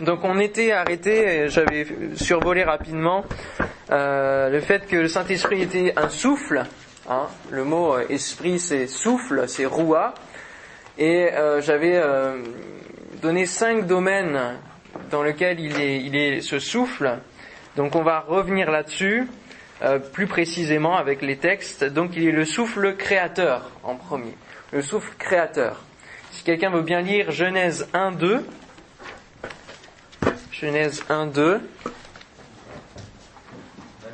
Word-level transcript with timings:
Donc 0.00 0.20
on 0.22 0.38
était 0.38 0.70
arrêté, 0.70 1.48
j'avais 1.48 1.84
survolé 2.14 2.62
rapidement 2.62 3.24
euh, 3.90 4.48
le 4.48 4.60
fait 4.60 4.86
que 4.86 4.94
le 4.94 5.08
Saint-Esprit 5.08 5.62
était 5.62 5.92
un 5.96 6.08
souffle. 6.08 6.64
Hein, 7.10 7.26
le 7.50 7.64
mot 7.64 7.94
euh, 7.94 8.04
esprit 8.08 8.60
c'est 8.60 8.86
souffle, 8.86 9.48
c'est 9.48 9.66
roua. 9.66 10.14
Et 10.98 11.32
euh, 11.32 11.60
j'avais 11.60 12.00
donné 13.22 13.46
cinq 13.46 13.86
domaines 13.86 14.38
dans 15.10 15.22
lesquels 15.24 15.58
il 15.58 15.80
est, 15.80 16.00
il 16.00 16.14
est 16.14 16.42
ce 16.42 16.60
souffle. 16.60 17.18
Donc 17.76 17.96
on 17.96 18.02
va 18.02 18.20
revenir 18.20 18.70
là-dessus 18.70 19.26
plus 20.12 20.26
précisément 20.26 20.96
avec 20.96 21.22
les 21.22 21.38
textes. 21.38 21.84
Donc 21.84 22.12
il 22.16 22.28
est 22.28 22.32
le 22.32 22.44
souffle 22.44 22.94
créateur 22.96 23.70
en 23.82 23.96
premier. 23.96 24.34
Le 24.72 24.82
souffle 24.82 25.12
créateur. 25.18 25.82
Si 26.30 26.44
quelqu'un 26.44 26.70
veut 26.70 26.82
bien 26.82 27.00
lire 27.00 27.32
Genèse 27.32 27.88
1, 27.94 28.12
2. 28.12 28.44
Genèse 30.60 31.04
1, 31.08 31.26
2. 31.26 31.52
La 31.52 31.60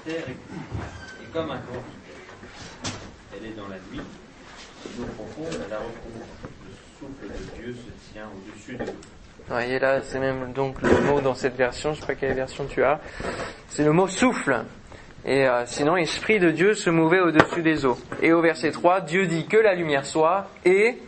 terre 0.04 0.24
est, 0.28 1.32
comme 1.32 1.50
un 1.50 1.56
corps 1.56 1.82
Elle 3.34 3.46
est 3.46 3.54
dans 3.56 3.66
la 3.68 3.76
nuit, 3.90 4.02
l'eau 4.98 5.06
profonde, 5.16 5.58
elle 5.64 5.70
la 5.70 5.78
recouvre. 5.78 6.26
Le 6.66 6.74
souffle 6.98 7.32
de 7.32 7.62
Dieu 7.62 7.74
se 7.74 8.12
tient 8.12 8.24
au-dessus 8.26 8.76
de 8.76 8.84
vous. 8.84 8.92
voyez 9.48 9.78
là, 9.78 10.02
c'est 10.02 10.18
même 10.18 10.52
donc 10.52 10.82
le 10.82 11.00
mot 11.00 11.22
dans 11.22 11.34
cette 11.34 11.56
version, 11.56 11.94
je 11.94 12.00
sais 12.00 12.06
pas 12.06 12.14
quelle 12.14 12.34
version 12.34 12.66
tu 12.66 12.84
as. 12.84 13.00
C'est 13.70 13.84
le 13.84 13.92
mot 13.92 14.06
souffle. 14.06 14.66
Et 15.24 15.48
euh, 15.48 15.64
sinon, 15.64 15.96
esprit 15.96 16.40
de 16.40 16.50
Dieu 16.50 16.74
se 16.74 16.90
mouvait 16.90 17.20
au-dessus 17.20 17.62
des 17.62 17.86
eaux. 17.86 17.98
Et 18.20 18.34
au 18.34 18.42
verset 18.42 18.70
3, 18.70 19.00
Dieu 19.00 19.26
dit 19.26 19.46
que 19.46 19.56
la 19.56 19.74
lumière 19.74 20.04
soit 20.04 20.50
et 20.66 20.98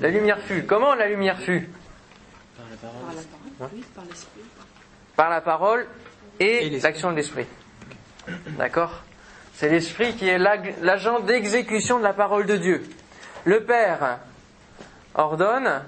la 0.00 0.08
lumière 0.08 0.40
fut. 0.40 0.64
Comment 0.64 0.96
la 0.96 1.06
lumière 1.06 1.38
fut? 1.38 1.70
Par 2.58 2.66
la 2.70 2.76
parole, 2.76 3.70
oui, 3.72 3.84
par 3.94 4.04
l'esprit. 4.04 4.40
Par 5.16 5.30
la 5.30 5.40
parole 5.40 5.86
et, 6.40 6.70
l'action 6.80 7.10
de 7.12 7.16
l'esprit. 7.16 7.46
D'accord 8.58 9.02
C'est 9.54 9.68
l'esprit 9.68 10.14
qui 10.14 10.28
est 10.28 10.38
l'ag- 10.38 10.74
l'agent 10.82 11.20
d'exécution 11.20 11.98
de 11.98 12.04
la 12.04 12.12
parole 12.12 12.46
de 12.46 12.56
Dieu. 12.56 12.82
Le 13.44 13.64
Père 13.64 14.18
ordonne, 15.14 15.82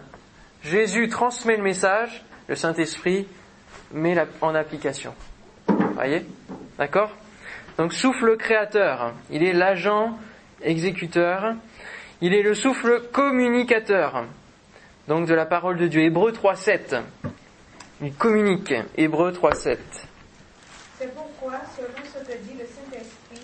Jésus 0.62 1.08
transmet 1.08 1.56
le 1.56 1.62
message, 1.62 2.22
le 2.48 2.54
Saint-Esprit 2.56 3.26
met 3.92 4.14
la- 4.14 4.26
en 4.40 4.54
application. 4.54 5.14
Voyez? 5.94 6.24
D'accord? 6.78 7.10
Donc 7.78 7.92
souffle 7.92 8.36
créateur, 8.36 9.12
il 9.30 9.42
est 9.42 9.52
l'agent 9.52 10.18
exécuteur, 10.62 11.54
il 12.20 12.32
est 12.34 12.42
le 12.42 12.54
souffle 12.54 13.02
communicateur, 13.12 14.24
donc 15.10 15.26
de 15.26 15.34
la 15.34 15.44
parole 15.44 15.76
de 15.76 15.88
Dieu. 15.88 16.02
Hébreu 16.02 16.30
3.7. 16.30 17.02
Il 18.00 18.14
communique. 18.14 18.72
Hébreu 18.96 19.32
3.7. 19.32 19.76
C'est 21.00 21.12
pourquoi, 21.12 21.54
selon 21.76 22.04
ce 22.04 22.18
que 22.20 22.38
dit 22.38 22.56
le 22.56 22.64
Saint-Esprit, 22.64 23.42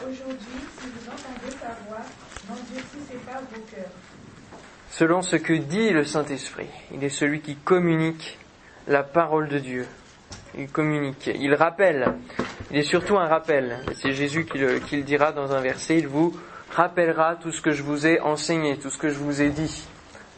aujourd'hui, 0.00 0.38
si 0.80 0.86
vous 0.86 1.10
entendez 1.10 1.54
sa 1.60 1.76
voix, 1.86 2.00
n'endurcissez 2.48 3.18
pas 3.26 3.42
vos 3.52 3.60
cœurs. 3.70 3.90
Selon 4.90 5.20
ce 5.20 5.36
que 5.36 5.52
dit 5.52 5.90
le 5.90 6.04
Saint-Esprit, 6.04 6.70
il 6.94 7.04
est 7.04 7.10
celui 7.10 7.42
qui 7.42 7.56
communique 7.56 8.38
la 8.88 9.02
parole 9.02 9.50
de 9.50 9.58
Dieu. 9.58 9.86
Il 10.56 10.70
communique, 10.70 11.26
il 11.26 11.54
rappelle. 11.54 12.14
Il 12.70 12.78
est 12.78 12.84
surtout 12.84 13.18
un 13.18 13.28
rappel. 13.28 13.80
C'est 14.00 14.12
Jésus 14.12 14.46
qui 14.46 14.56
le, 14.56 14.78
qui 14.78 14.96
le 14.96 15.02
dira 15.02 15.32
dans 15.32 15.52
un 15.52 15.60
verset. 15.60 15.98
Il 15.98 16.08
vous 16.08 16.34
rappellera 16.70 17.36
tout 17.36 17.52
ce 17.52 17.60
que 17.60 17.72
je 17.72 17.82
vous 17.82 18.06
ai 18.06 18.18
enseigné, 18.20 18.78
tout 18.78 18.88
ce 18.88 18.96
que 18.96 19.10
je 19.10 19.18
vous 19.18 19.42
ai 19.42 19.50
dit. 19.50 19.86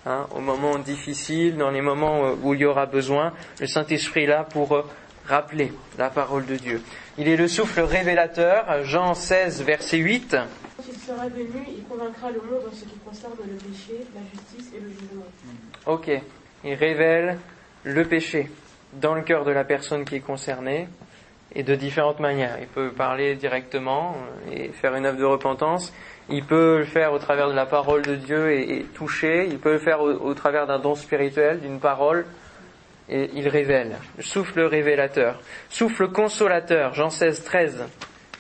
Hein, 0.07 0.27
au 0.35 0.41
moment 0.41 0.79
difficile, 0.79 1.57
dans 1.57 1.71
les 1.71 1.81
moments 1.81 2.27
euh, 2.27 2.35
où 2.43 2.53
il 2.53 2.61
y 2.61 2.65
aura 2.67 2.85
besoin, 2.85 3.33
le 3.59 3.67
Saint-Esprit 3.67 4.25
est 4.25 4.27
là 4.27 4.45
pour 4.45 4.73
euh, 4.73 4.83
rappeler 5.27 5.73
la 5.97 6.11
parole 6.11 6.45
de 6.45 6.57
Dieu. 6.57 6.83
Il 7.17 7.27
est 7.27 7.37
le 7.37 7.49
souffle 7.49 7.81
révélateur, 7.81 8.85
Jean 8.85 9.15
16, 9.15 9.63
verset 9.63 9.97
8. 9.97 10.37
Quand 10.77 10.83
il 10.87 10.99
sera 10.99 11.27
venu, 11.29 11.65
il 11.69 11.85
convaincra 11.85 12.31
le 12.31 12.41
monde 12.41 12.65
en 12.71 12.75
ce 12.75 12.85
qui 12.85 12.99
concerne 12.99 13.33
le 13.39 13.57
péché, 13.57 14.05
la 14.15 14.21
justice 14.31 14.73
et 14.77 14.81
le 14.81 14.91
jugement. 14.91 15.25
Ok, 15.87 16.11
il 16.65 16.75
révèle 16.75 17.39
le 17.85 18.05
péché 18.05 18.51
dans 18.93 19.15
le 19.15 19.23
cœur 19.23 19.47
de 19.47 19.53
la 19.53 19.65
personne 19.65 20.05
qui 20.05 20.17
est 20.17 20.21
concernée 20.21 20.87
et 21.55 21.63
de 21.63 21.75
différentes 21.75 22.21
manières. 22.21 22.59
Il 22.61 22.67
peut 22.67 22.91
parler 22.91 23.37
directement 23.37 24.17
euh, 24.49 24.53
et 24.53 24.69
faire 24.69 24.95
une 24.95 25.07
œuvre 25.07 25.19
de 25.19 25.25
repentance. 25.25 25.93
Il 26.29 26.45
peut 26.45 26.79
le 26.79 26.85
faire 26.85 27.13
au 27.13 27.19
travers 27.19 27.49
de 27.49 27.55
la 27.55 27.67
parole 27.67 28.03
de 28.03 28.17
Dieu 28.17 28.53
et, 28.53 28.85
toucher. 28.95 29.47
Il 29.49 29.59
peut 29.59 29.73
le 29.73 29.79
faire 29.79 30.01
au, 30.01 30.11
au 30.11 30.35
travers 30.35 30.67
d'un 30.67 30.79
don 30.79 30.95
spirituel, 30.95 31.61
d'une 31.61 31.81
parole. 31.81 32.27
Et 33.09 33.31
il 33.35 33.49
révèle. 33.49 33.99
Souffle 34.21 34.61
révélateur. 34.61 35.41
Souffle 35.69 36.09
consolateur. 36.09 36.95
Jean 36.95 37.11
16, 37.11 37.45
13. 37.45 37.85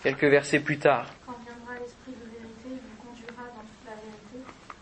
Quelques 0.02 0.24
versets 0.24 0.60
plus 0.60 0.78
tard. 0.78 1.06
Quand 1.26 1.36
viendra 1.44 1.74
l'Esprit 1.80 2.12
de 2.12 2.30
vérité, 2.32 2.72
il 2.72 2.80
vous 2.80 2.96
conduira 3.04 3.44
dans 3.52 3.60
toute 3.60 3.84
la 3.84 3.96
vérité. 4.00 4.40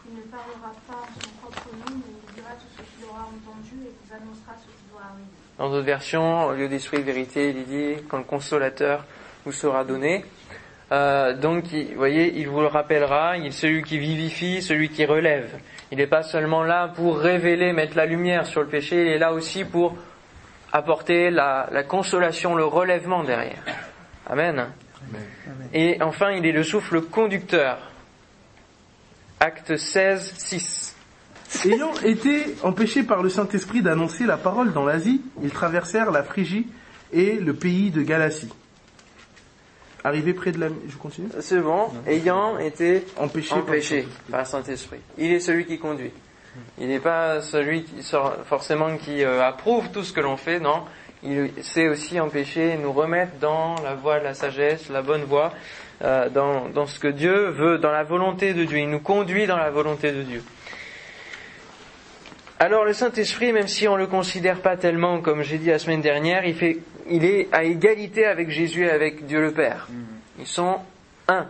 Il 0.09 0.15
ne 0.15 0.22
parlera 0.31 0.71
pas 0.87 1.03
en 1.03 1.21
son 1.21 1.31
propre 1.42 1.69
nom, 1.75 1.98
mais 1.98 2.15
il 2.15 2.34
dira 2.34 2.54
tout 2.54 2.71
ce 2.71 2.82
qu'il 2.82 3.04
aura 3.10 3.26
entendu 3.26 3.87
et 3.87 3.91
vous 3.91 4.15
annoncera 4.15 4.54
ce 4.54 4.66
qui 4.71 4.87
doit 4.91 5.03
arriver. 5.03 5.42
Dans 5.59 5.71
d'autres 5.71 5.85
versions, 5.85 6.47
au 6.47 6.53
lieu 6.53 6.69
d'esprit 6.69 6.99
de 6.99 7.03
vérité, 7.03 7.51
il 7.51 7.65
dit 7.65 8.03
quand 8.09 8.19
le 8.19 8.25
consolateur 8.25 9.05
vous 9.45 9.53
sera 9.53 9.85
donné. 9.85 10.25
Euh, 10.93 11.35
donc, 11.35 11.65
vous 11.65 11.97
voyez, 11.97 12.39
il 12.39 12.49
vous 12.49 12.61
le 12.61 12.67
rappellera, 12.67 13.37
il 13.37 13.47
est 13.47 13.51
celui 13.51 13.83
qui 13.83 13.99
vivifie, 13.99 14.63
celui 14.63 14.89
qui 14.89 15.05
relève. 15.05 15.51
Il 15.91 15.99
n'est 15.99 16.07
pas 16.07 16.23
seulement 16.23 16.63
là 16.63 16.89
pour 16.89 17.19
révéler, 17.19 17.73
mettre 17.73 17.97
la 17.97 18.07
lumière 18.07 18.47
sur 18.47 18.63
le 18.63 18.69
péché, 18.69 19.03
il 19.03 19.09
est 19.09 19.19
là 19.19 19.33
aussi 19.33 19.65
pour 19.65 19.97
apporter 20.73 21.31
la, 21.31 21.69
la 21.71 21.83
consolation, 21.83 22.55
le 22.55 22.65
relèvement 22.65 23.25
derrière. 23.25 23.63
Amen. 24.27 24.67
Et 25.73 25.99
enfin, 26.03 26.31
il 26.33 26.47
est 26.47 26.53
le 26.53 26.63
souffle 26.63 27.01
conducteur. 27.03 27.79
Acte 29.41 29.77
16, 29.77 30.34
6. 30.39 30.81
Ayant 31.65 31.93
été 32.05 32.55
empêchés 32.63 33.03
par 33.03 33.23
le 33.23 33.29
Saint-Esprit 33.29 33.83
d'annoncer 33.83 34.25
la 34.25 34.37
parole 34.37 34.73
dans 34.73 34.85
l'Asie, 34.85 35.21
ils 35.43 35.51
traversèrent 35.51 36.11
la 36.11 36.23
Phrygie 36.23 36.67
et 37.13 37.35
le 37.35 37.55
pays 37.55 37.91
de 37.91 38.03
Galatie. 38.03 38.53
Arrivés 40.05 40.35
près 40.35 40.51
de 40.51 40.59
la... 40.59 40.69
Je 40.89 40.97
continue? 40.97 41.29
C'est 41.41 41.61
bon, 41.61 41.91
ayant 42.07 42.59
été 42.59 43.05
Empêchés 43.17 43.51
par 43.51 43.59
le 43.59 43.65
empêché 43.65 44.03
Saint-Esprit. 44.03 44.31
par 44.31 44.41
le 44.41 44.47
Saint-Esprit. 44.47 44.99
Il 45.19 45.33
est 45.33 45.41
celui 45.41 45.67
qui 45.67 45.79
conduit. 45.79 46.11
Il 46.79 46.89
n'est 46.89 47.01
pas 47.01 47.41
celui 47.41 47.84
qui 47.84 48.03
sort 48.03 48.37
forcément 48.45 48.97
qui 48.97 49.25
euh, 49.25 49.43
approuve 49.43 49.91
tout 49.91 50.03
ce 50.03 50.13
que 50.13 50.21
l'on 50.21 50.37
fait, 50.37 50.59
non. 50.59 50.83
Il 51.23 51.51
sait 51.63 51.89
aussi 51.89 52.19
empêcher 52.19 52.73
et 52.73 52.77
nous 52.77 52.93
remettre 52.93 53.39
dans 53.41 53.77
la 53.84 53.95
voie 53.95 54.19
de 54.19 54.25
la 54.25 54.34
sagesse, 54.34 54.89
la 54.91 55.03
bonne 55.03 55.23
voie, 55.23 55.53
euh, 56.03 56.29
dans, 56.29 56.69
dans 56.69 56.87
ce 56.87 56.99
que 56.99 57.09
Dieu 57.09 57.51
veut, 57.51 57.79
dans 57.79 57.93
la 57.93 58.03
volonté 58.03 58.55
de 58.55 58.65
Dieu. 58.65 58.79
Il 58.79 58.91
nous 58.91 59.01
conduit 59.01 59.47
dans 59.47 59.57
la 59.57 59.71
volonté 59.71 60.11
de 60.11 60.23
Dieu. 60.23 60.43
Alors 62.62 62.84
le 62.84 62.93
Saint-Esprit, 62.93 63.53
même 63.53 63.67
si 63.67 63.89
on 63.89 63.97
le 63.97 64.06
considère 64.06 64.61
pas 64.61 64.77
tellement, 64.77 65.21
comme 65.21 65.43
j'ai 65.43 65.59
dit 65.59 65.71
la 65.71 65.81
semaine 65.81 66.00
dernière, 66.00 66.45
il, 66.45 66.55
fait, 66.55 66.78
il 67.11 67.25
est 67.25 67.49
à 67.50 67.65
égalité 67.65 68.25
avec 68.25 68.50
Jésus 68.50 68.84
et 68.84 68.91
avec 68.91 69.27
Dieu 69.27 69.41
le 69.41 69.50
Père. 69.50 69.89
Ils 70.39 70.47
sont 70.47 70.77
un, 71.27 71.47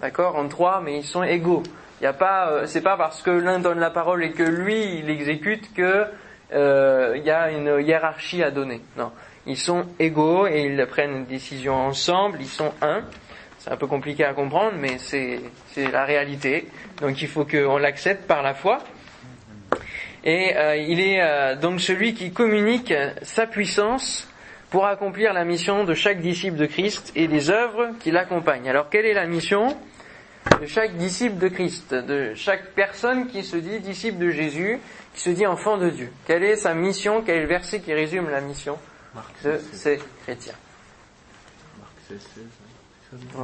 d'accord, 0.00 0.36
en 0.36 0.48
trois, 0.48 0.80
mais 0.82 0.96
ils 0.96 1.04
sont 1.04 1.22
égaux. 1.22 1.62
Il 2.00 2.06
a 2.06 2.14
pas, 2.14 2.48
euh, 2.48 2.66
c'est 2.66 2.80
pas 2.80 2.96
parce 2.96 3.20
que 3.20 3.30
l'un 3.30 3.58
donne 3.58 3.80
la 3.80 3.90
parole 3.90 4.24
et 4.24 4.30
que 4.30 4.42
lui 4.42 5.00
il 5.00 5.10
exécute 5.10 5.74
que 5.74 6.06
euh, 6.54 7.12
il 7.18 7.24
y 7.24 7.30
a 7.30 7.50
une 7.50 7.86
hiérarchie 7.86 8.42
à 8.42 8.50
donner. 8.50 8.80
Non, 8.96 9.12
ils 9.46 9.58
sont 9.58 9.84
égaux 9.98 10.46
et 10.46 10.62
ils 10.62 10.86
prennent 10.86 11.16
une 11.16 11.26
décision 11.26 11.74
ensemble. 11.74 12.38
Ils 12.40 12.48
sont 12.48 12.72
un. 12.80 13.02
C'est 13.58 13.72
un 13.72 13.76
peu 13.76 13.86
compliqué 13.86 14.24
à 14.24 14.32
comprendre, 14.32 14.78
mais 14.78 14.96
c'est 14.96 15.38
la 15.92 16.06
réalité. 16.06 16.66
Donc 17.02 17.20
il 17.20 17.28
faut 17.28 17.44
qu'on 17.44 17.76
l'accepte 17.76 18.26
par 18.26 18.42
la 18.42 18.54
foi. 18.54 18.78
Et 20.26 20.56
euh, 20.56 20.76
il 20.76 20.98
est 20.98 21.22
euh, 21.22 21.54
donc 21.54 21.80
celui 21.80 22.12
qui 22.12 22.32
communique 22.32 22.92
sa 23.22 23.46
puissance 23.46 24.28
pour 24.70 24.84
accomplir 24.84 25.32
la 25.32 25.44
mission 25.44 25.84
de 25.84 25.94
chaque 25.94 26.20
disciple 26.20 26.56
de 26.56 26.66
Christ 26.66 27.12
et 27.14 27.28
des 27.28 27.48
œuvres 27.48 27.92
qui 28.00 28.10
l'accompagnent. 28.10 28.68
Alors 28.68 28.90
quelle 28.90 29.06
est 29.06 29.14
la 29.14 29.26
mission 29.26 29.78
de 30.60 30.66
chaque 30.66 30.96
disciple 30.96 31.38
de 31.38 31.46
Christ, 31.46 31.94
de 31.94 32.34
chaque 32.34 32.72
personne 32.74 33.28
qui 33.28 33.44
se 33.44 33.56
dit 33.56 33.78
disciple 33.78 34.18
de 34.18 34.30
Jésus, 34.30 34.80
qui 35.14 35.20
se 35.20 35.30
dit 35.30 35.46
enfant 35.46 35.78
de 35.78 35.90
Dieu? 35.90 36.10
Quelle 36.26 36.42
est 36.42 36.56
sa 36.56 36.74
mission? 36.74 37.22
Quel 37.22 37.36
est 37.36 37.42
le 37.42 37.46
verset 37.46 37.78
qui 37.78 37.94
résume 37.94 38.28
la 38.28 38.40
mission 38.40 38.76
de 39.44 39.60
ces 39.72 40.00
chrétiens? 40.24 40.54
Oui. 42.10 42.18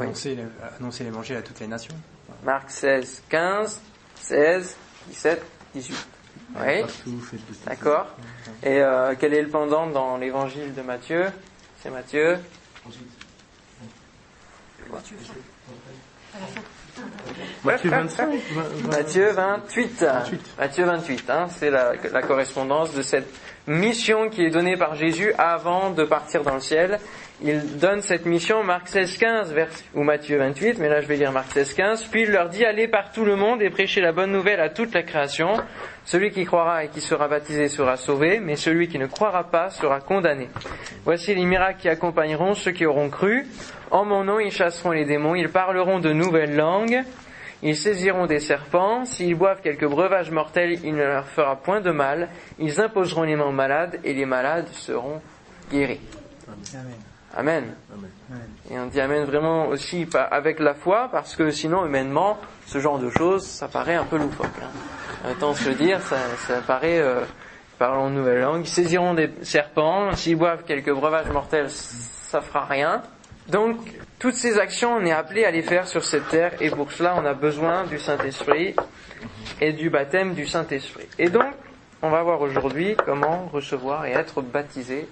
Annoncer 0.02 0.36
annoncer 0.80 1.04
l'évangile 1.04 1.36
à 1.36 1.42
toutes 1.42 1.60
les 1.60 1.68
nations. 1.68 1.94
Marc 2.44 2.70
16, 2.70 3.22
15, 3.28 3.80
16, 4.16 4.76
17, 5.10 5.42
18. 5.76 6.21
Oui, 6.60 6.82
d'accord. 7.66 8.06
Et 8.62 8.80
euh, 8.80 9.14
quel 9.18 9.34
est 9.34 9.42
le 9.42 9.48
pendant 9.48 9.86
dans 9.86 10.16
l'évangile 10.16 10.74
de 10.74 10.82
Matthieu? 10.82 11.24
C'est 11.82 11.90
Matthieu. 11.90 12.38
Matthieu 17.64 17.90
25, 17.90 18.28
vingt- 18.28 18.36
vingt- 18.54 18.88
Matthieu 18.90 19.30
28. 19.32 20.02
28. 20.02 20.40
Matthieu 20.58 20.84
28, 20.84 21.30
hein, 21.30 21.46
c'est 21.50 21.70
la, 21.70 21.92
la 22.12 22.22
correspondance 22.22 22.92
de 22.92 23.02
cette 23.02 23.28
mission 23.66 24.28
qui 24.28 24.42
est 24.44 24.50
donnée 24.50 24.76
par 24.76 24.94
Jésus 24.96 25.32
avant 25.38 25.90
de 25.90 26.04
partir 26.04 26.42
dans 26.42 26.54
le 26.54 26.60
ciel. 26.60 26.98
Il 27.44 27.78
donne 27.78 28.02
cette 28.02 28.24
mission, 28.24 28.62
Marc 28.62 28.86
16, 28.86 29.16
15, 29.16 29.52
vers, 29.52 29.68
ou 29.94 30.04
Matthieu 30.04 30.38
28, 30.38 30.78
mais 30.78 30.88
là 30.88 31.00
je 31.00 31.08
vais 31.08 31.16
lire 31.16 31.32
Marc 31.32 31.50
16, 31.50 31.74
15. 31.74 32.04
Puis 32.04 32.22
il 32.22 32.30
leur 32.30 32.48
dit, 32.48 32.64
allez 32.64 32.86
par 32.86 33.10
tout 33.10 33.24
le 33.24 33.34
monde 33.34 33.60
et 33.62 33.70
prêchez 33.70 34.00
la 34.00 34.12
bonne 34.12 34.30
nouvelle 34.30 34.60
à 34.60 34.68
toute 34.68 34.94
la 34.94 35.02
création. 35.02 35.54
Celui 36.04 36.30
qui 36.30 36.44
croira 36.44 36.84
et 36.84 36.88
qui 36.88 37.00
sera 37.00 37.26
baptisé 37.26 37.66
sera 37.68 37.96
sauvé, 37.96 38.38
mais 38.38 38.54
celui 38.54 38.86
qui 38.86 38.98
ne 38.98 39.06
croira 39.06 39.50
pas 39.50 39.70
sera 39.70 40.00
condamné. 40.00 40.48
Voici 41.04 41.34
les 41.34 41.44
miracles 41.44 41.80
qui 41.80 41.88
accompagneront 41.88 42.54
ceux 42.54 42.70
qui 42.70 42.86
auront 42.86 43.10
cru. 43.10 43.44
En 43.90 44.04
mon 44.04 44.22
nom, 44.22 44.38
ils 44.38 44.52
chasseront 44.52 44.92
les 44.92 45.04
démons, 45.04 45.34
ils 45.34 45.48
parleront 45.48 45.98
de 45.98 46.12
nouvelles 46.12 46.54
langues, 46.54 47.02
ils 47.62 47.76
saisiront 47.76 48.26
des 48.26 48.40
serpents, 48.40 49.04
s'ils 49.04 49.34
boivent 49.34 49.62
quelques 49.62 49.86
breuvages 49.86 50.30
mortels, 50.30 50.78
il 50.84 50.94
ne 50.94 51.04
leur 51.04 51.26
fera 51.26 51.56
point 51.56 51.80
de 51.80 51.90
mal, 51.90 52.28
ils 52.60 52.80
imposeront 52.80 53.24
les 53.24 53.34
mains 53.34 53.46
aux 53.46 53.52
malades, 53.52 53.98
et 54.04 54.14
les 54.14 54.26
malades 54.26 54.68
seront 54.68 55.20
guéris. 55.70 56.00
Amen. 57.36 57.74
Et 58.70 58.78
on 58.78 58.86
dit 58.86 59.00
Amen 59.00 59.24
vraiment 59.24 59.68
aussi 59.68 60.06
avec 60.30 60.58
la 60.58 60.74
foi, 60.74 61.08
parce 61.10 61.34
que 61.34 61.50
sinon, 61.50 61.86
humainement, 61.86 62.38
ce 62.66 62.78
genre 62.78 62.98
de 62.98 63.10
choses, 63.10 63.46
ça 63.46 63.68
paraît 63.68 63.94
un 63.94 64.04
peu 64.04 64.18
loufoque. 64.18 64.46
Hein. 64.62 65.30
Autant 65.30 65.54
se 65.54 65.68
le 65.68 65.74
dire, 65.74 66.00
ça, 66.02 66.16
ça 66.46 66.60
paraît, 66.60 66.98
euh, 66.98 67.20
parlons 67.78 68.10
de 68.10 68.14
nouvelle 68.14 68.40
langue, 68.40 68.62
ils 68.64 68.68
saisiront 68.68 69.14
des 69.14 69.30
serpents, 69.42 70.12
s'ils 70.14 70.36
boivent 70.36 70.64
quelques 70.64 70.92
breuvages 70.92 71.30
mortels, 71.30 71.70
ça 71.70 72.40
fera 72.40 72.64
rien. 72.66 73.02
Donc, 73.48 73.78
toutes 74.18 74.34
ces 74.34 74.58
actions, 74.58 74.96
on 74.96 75.04
est 75.04 75.12
appelé 75.12 75.44
à 75.44 75.50
les 75.50 75.62
faire 75.62 75.86
sur 75.86 76.04
cette 76.04 76.28
terre, 76.28 76.52
et 76.60 76.70
pour 76.70 76.92
cela, 76.92 77.14
on 77.16 77.24
a 77.24 77.34
besoin 77.34 77.84
du 77.84 77.98
Saint-Esprit 77.98 78.74
et 79.60 79.72
du 79.72 79.90
baptême 79.90 80.34
du 80.34 80.46
Saint-Esprit. 80.46 81.08
Et 81.18 81.28
donc, 81.28 81.52
on 82.02 82.10
va 82.10 82.22
voir 82.22 82.40
aujourd'hui 82.40 82.96
comment 83.04 83.48
recevoir 83.52 84.06
et 84.06 84.12
être 84.12 84.42
baptisé. 84.42 85.08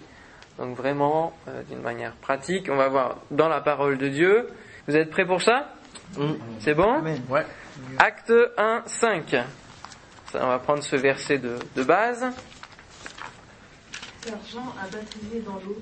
Donc 0.60 0.76
vraiment, 0.76 1.32
euh, 1.48 1.62
d'une 1.62 1.80
manière 1.80 2.12
pratique, 2.12 2.68
on 2.70 2.76
va 2.76 2.88
voir 2.88 3.16
dans 3.30 3.48
la 3.48 3.62
parole 3.62 3.96
de 3.96 4.08
Dieu. 4.08 4.46
Vous 4.86 4.94
êtes 4.94 5.08
prêts 5.08 5.24
pour 5.24 5.40
ça 5.40 5.72
C'est 6.58 6.74
bon 6.74 7.02
Ouais. 7.30 7.46
Acte 7.98 8.32
1, 8.58 8.82
5. 8.84 9.36
Ça, 10.30 10.44
on 10.44 10.48
va 10.48 10.58
prendre 10.58 10.82
ce 10.82 10.96
verset 10.96 11.38
de, 11.38 11.56
de 11.74 11.82
base. 11.82 12.26
Car 14.20 14.34
Jean 14.52 14.74
a 14.78 14.86
baptisé 14.90 15.40
dans 15.40 15.54
l'eau, 15.54 15.78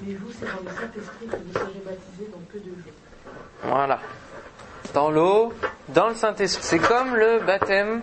mais 0.00 0.14
vous, 0.14 0.32
c'est 0.32 0.46
dans 0.46 0.62
le 0.62 0.74
Saint-Esprit 0.74 1.26
que 1.26 1.36
vous 1.36 1.52
serez 1.52 1.82
baptisés 1.84 2.30
dans 2.32 2.40
peu 2.50 2.58
de 2.58 2.70
jours. 2.70 2.92
Voilà. 3.64 4.00
Dans 4.94 5.10
l'eau, 5.10 5.52
dans 5.90 6.08
le 6.08 6.14
Saint-Esprit. 6.14 6.64
C'est 6.64 6.78
comme 6.78 7.14
le 7.16 7.40
baptême 7.40 8.00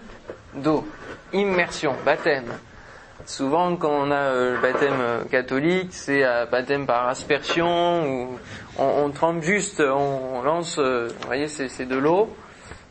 d'eau. 0.53 0.87
Immersion, 1.33 1.95
baptême. 2.05 2.53
Souvent, 3.29 3.75
quand 3.75 3.91
on 3.91 4.09
a 4.09 4.15
euh, 4.15 4.55
le 4.55 4.59
baptême 4.59 4.99
euh, 4.99 5.23
catholique, 5.25 5.89
c'est 5.91 6.25
euh, 6.25 6.47
baptême 6.47 6.87
par 6.87 7.07
aspersion, 7.07 8.23
ou 8.23 8.39
on, 8.79 9.11
trempe 9.11 9.43
juste, 9.43 9.81
on, 9.81 10.41
lance, 10.41 10.79
euh, 10.79 11.09
vous 11.09 11.27
voyez, 11.27 11.47
c'est 11.47 11.85
de 11.85 11.95
l'eau, 11.95 12.35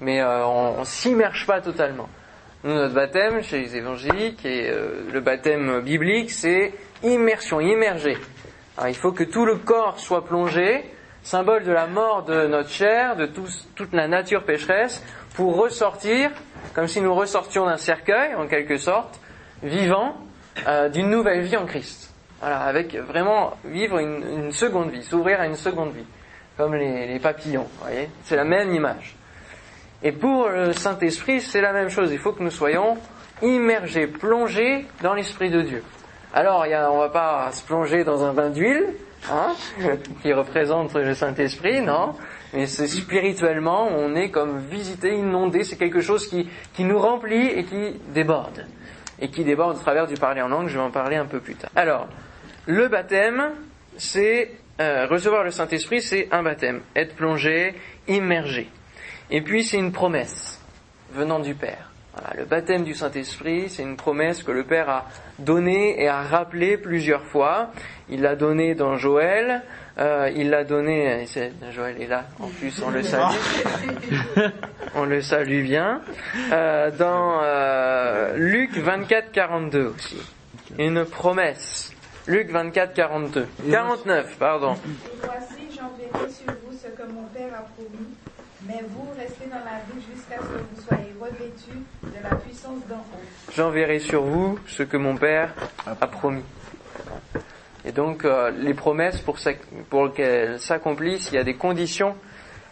mais 0.00 0.22
on, 0.22 0.84
s'immerge 0.84 1.44
pas 1.44 1.60
totalement. 1.60 2.08
Nous, 2.62 2.72
notre 2.72 2.94
baptême 2.94 3.42
chez 3.42 3.58
les 3.62 3.76
évangéliques 3.78 4.44
et 4.44 4.70
le 5.12 5.20
baptême 5.20 5.80
biblique, 5.80 6.30
c'est 6.30 6.72
immersion, 7.02 7.60
immergé. 7.60 8.16
Alors, 8.76 8.90
il 8.90 8.96
faut 8.96 9.10
que 9.10 9.24
tout 9.24 9.44
le 9.44 9.56
corps 9.56 9.98
soit 9.98 10.24
plongé, 10.24 10.84
symbole 11.24 11.64
de 11.64 11.72
la 11.72 11.88
mort 11.88 12.22
de 12.22 12.46
notre 12.46 12.70
chair, 12.70 13.16
de 13.16 13.26
toute 13.26 13.92
la 13.92 14.06
nature 14.06 14.44
pécheresse, 14.44 15.04
pour 15.34 15.56
ressortir, 15.56 16.30
comme 16.76 16.86
si 16.86 17.00
nous 17.00 17.12
ressortions 17.12 17.66
d'un 17.66 17.76
cercueil, 17.76 18.36
en 18.36 18.46
quelque 18.46 18.76
sorte, 18.76 19.18
vivant, 19.64 20.14
euh, 20.66 20.88
d'une 20.88 21.10
nouvelle 21.10 21.42
vie 21.42 21.56
en 21.56 21.66
Christ. 21.66 22.12
Voilà, 22.40 22.60
avec 22.60 22.94
vraiment 22.94 23.54
vivre 23.64 23.98
une, 23.98 24.52
seconde 24.52 24.90
vie, 24.90 25.02
s'ouvrir 25.02 25.40
à 25.40 25.46
une 25.46 25.56
seconde 25.56 25.92
vie, 25.92 26.04
comme 26.56 26.74
les, 26.74 27.18
papillons, 27.18 27.66
voyez, 27.80 28.08
c'est 28.22 28.36
la 28.36 28.44
même 28.44 28.72
image. 28.72 29.16
Et 30.04 30.12
pour 30.12 30.48
le 30.48 30.72
Saint-Esprit, 30.72 31.40
c'est 31.40 31.60
la 31.60 31.72
même 31.72 31.88
chose. 31.88 32.12
Il 32.12 32.18
faut 32.18 32.32
que 32.32 32.42
nous 32.42 32.52
soyons 32.52 32.96
immergés, 33.42 34.06
plongés 34.06 34.86
dans 35.02 35.14
l'Esprit 35.14 35.50
de 35.50 35.62
Dieu. 35.62 35.82
Alors, 36.32 36.64
y 36.66 36.74
a, 36.74 36.92
on 36.92 36.98
va 36.98 37.08
pas 37.08 37.50
se 37.50 37.64
plonger 37.64 38.04
dans 38.04 38.24
un 38.24 38.32
bain 38.32 38.50
d'huile, 38.50 38.86
hein, 39.32 39.56
qui 40.22 40.32
représente 40.32 40.94
le 40.94 41.14
Saint-Esprit, 41.14 41.80
non. 41.80 42.14
Mais 42.54 42.66
spirituellement, 42.66 43.88
on 43.88 44.14
est 44.14 44.30
comme 44.30 44.58
visité, 44.58 45.12
inondé. 45.12 45.64
C'est 45.64 45.76
quelque 45.76 46.00
chose 46.00 46.28
qui 46.28 46.84
nous 46.84 46.98
remplit 47.00 47.48
et 47.48 47.64
qui 47.64 47.94
déborde. 48.14 48.64
Et 49.20 49.28
qui 49.28 49.44
déborde 49.44 49.76
au 49.76 49.80
travers 49.80 50.06
du 50.06 50.14
parler 50.14 50.42
en 50.42 50.48
langue. 50.48 50.68
Je 50.68 50.78
vais 50.78 50.84
en 50.84 50.90
parler 50.90 51.16
un 51.16 51.26
peu 51.26 51.40
plus 51.40 51.54
tard. 51.54 51.70
Alors, 51.74 52.08
le 52.66 52.88
baptême, 52.88 53.50
c'est 53.96 54.52
euh, 54.80 55.06
recevoir 55.06 55.42
le 55.42 55.50
Saint-Esprit, 55.50 56.00
c'est 56.00 56.28
un 56.30 56.42
baptême. 56.42 56.82
Être 56.94 57.16
plongé, 57.16 57.74
immergé. 58.06 58.68
Et 59.30 59.42
puis 59.42 59.64
c'est 59.64 59.76
une 59.76 59.92
promesse 59.92 60.62
venant 61.12 61.40
du 61.40 61.54
Père. 61.54 61.90
Voilà, 62.14 62.34
le 62.36 62.44
baptême 62.44 62.84
du 62.84 62.94
Saint-Esprit, 62.94 63.68
c'est 63.68 63.82
une 63.82 63.96
promesse 63.96 64.42
que 64.42 64.52
le 64.52 64.64
Père 64.64 64.88
a 64.88 65.06
donnée 65.38 66.00
et 66.02 66.08
a 66.08 66.22
rappelée 66.22 66.76
plusieurs 66.78 67.24
fois. 67.24 67.70
Il 68.08 68.22
l'a 68.22 68.36
donnée 68.36 68.74
dans 68.74 68.96
Joël, 68.96 69.62
euh, 69.98 70.30
il 70.34 70.50
l'a 70.50 70.64
donnée, 70.64 71.26
c'est- 71.26 71.52
Joël 71.72 72.00
est 72.00 72.06
là, 72.06 72.24
en 72.40 72.48
plus 72.48 72.80
on 72.84 72.90
le 72.90 73.02
salue, 73.02 73.34
on 74.94 75.04
le 75.04 75.20
salue 75.22 75.62
bien, 75.62 76.00
euh, 76.52 76.90
dans 76.90 77.40
euh, 77.42 78.36
Luc 78.36 78.76
24, 78.76 79.32
42 79.32 79.86
aussi. 79.96 80.18
Une 80.78 81.04
promesse. 81.04 81.92
Luc 82.26 82.50
24, 82.50 82.92
42. 82.94 83.46
49, 83.70 84.36
pardon. 84.38 84.74
Et 84.74 84.76
voici, 85.24 85.64
j'enverrai 85.74 86.30
sur 86.30 86.52
vous 86.64 86.76
ce 86.76 86.88
que 86.88 87.10
mon 87.10 87.24
Père 87.34 87.54
a 87.54 87.62
promis, 87.62 88.08
mais 88.66 88.82
vous 88.90 89.08
restez 89.18 89.46
dans 89.46 89.56
la 89.64 89.80
vie 89.88 90.04
jusqu'à 90.14 90.36
ce 90.36 90.42
que 90.42 90.58
vous 90.58 90.82
soyez 90.86 91.14
revêtus 91.18 91.82
de 92.02 92.22
la 92.22 92.36
puissance 92.36 92.86
d'en 92.88 92.96
haut. 92.96 93.52
j'enverrai 93.56 93.98
sur 93.98 94.22
vous 94.24 94.58
ce 94.66 94.82
que 94.82 94.98
mon 94.98 95.16
Père 95.16 95.54
a 95.86 96.06
promis. 96.06 96.44
Et 97.88 97.92
donc, 97.92 98.26
euh, 98.26 98.50
les 98.50 98.74
promesses, 98.74 99.18
pour, 99.22 99.38
pour 99.88 100.12
qu'elles 100.12 100.60
s'accomplissent, 100.60 101.30
il 101.32 101.36
y 101.36 101.38
a 101.38 101.44
des 101.44 101.54
conditions. 101.54 102.14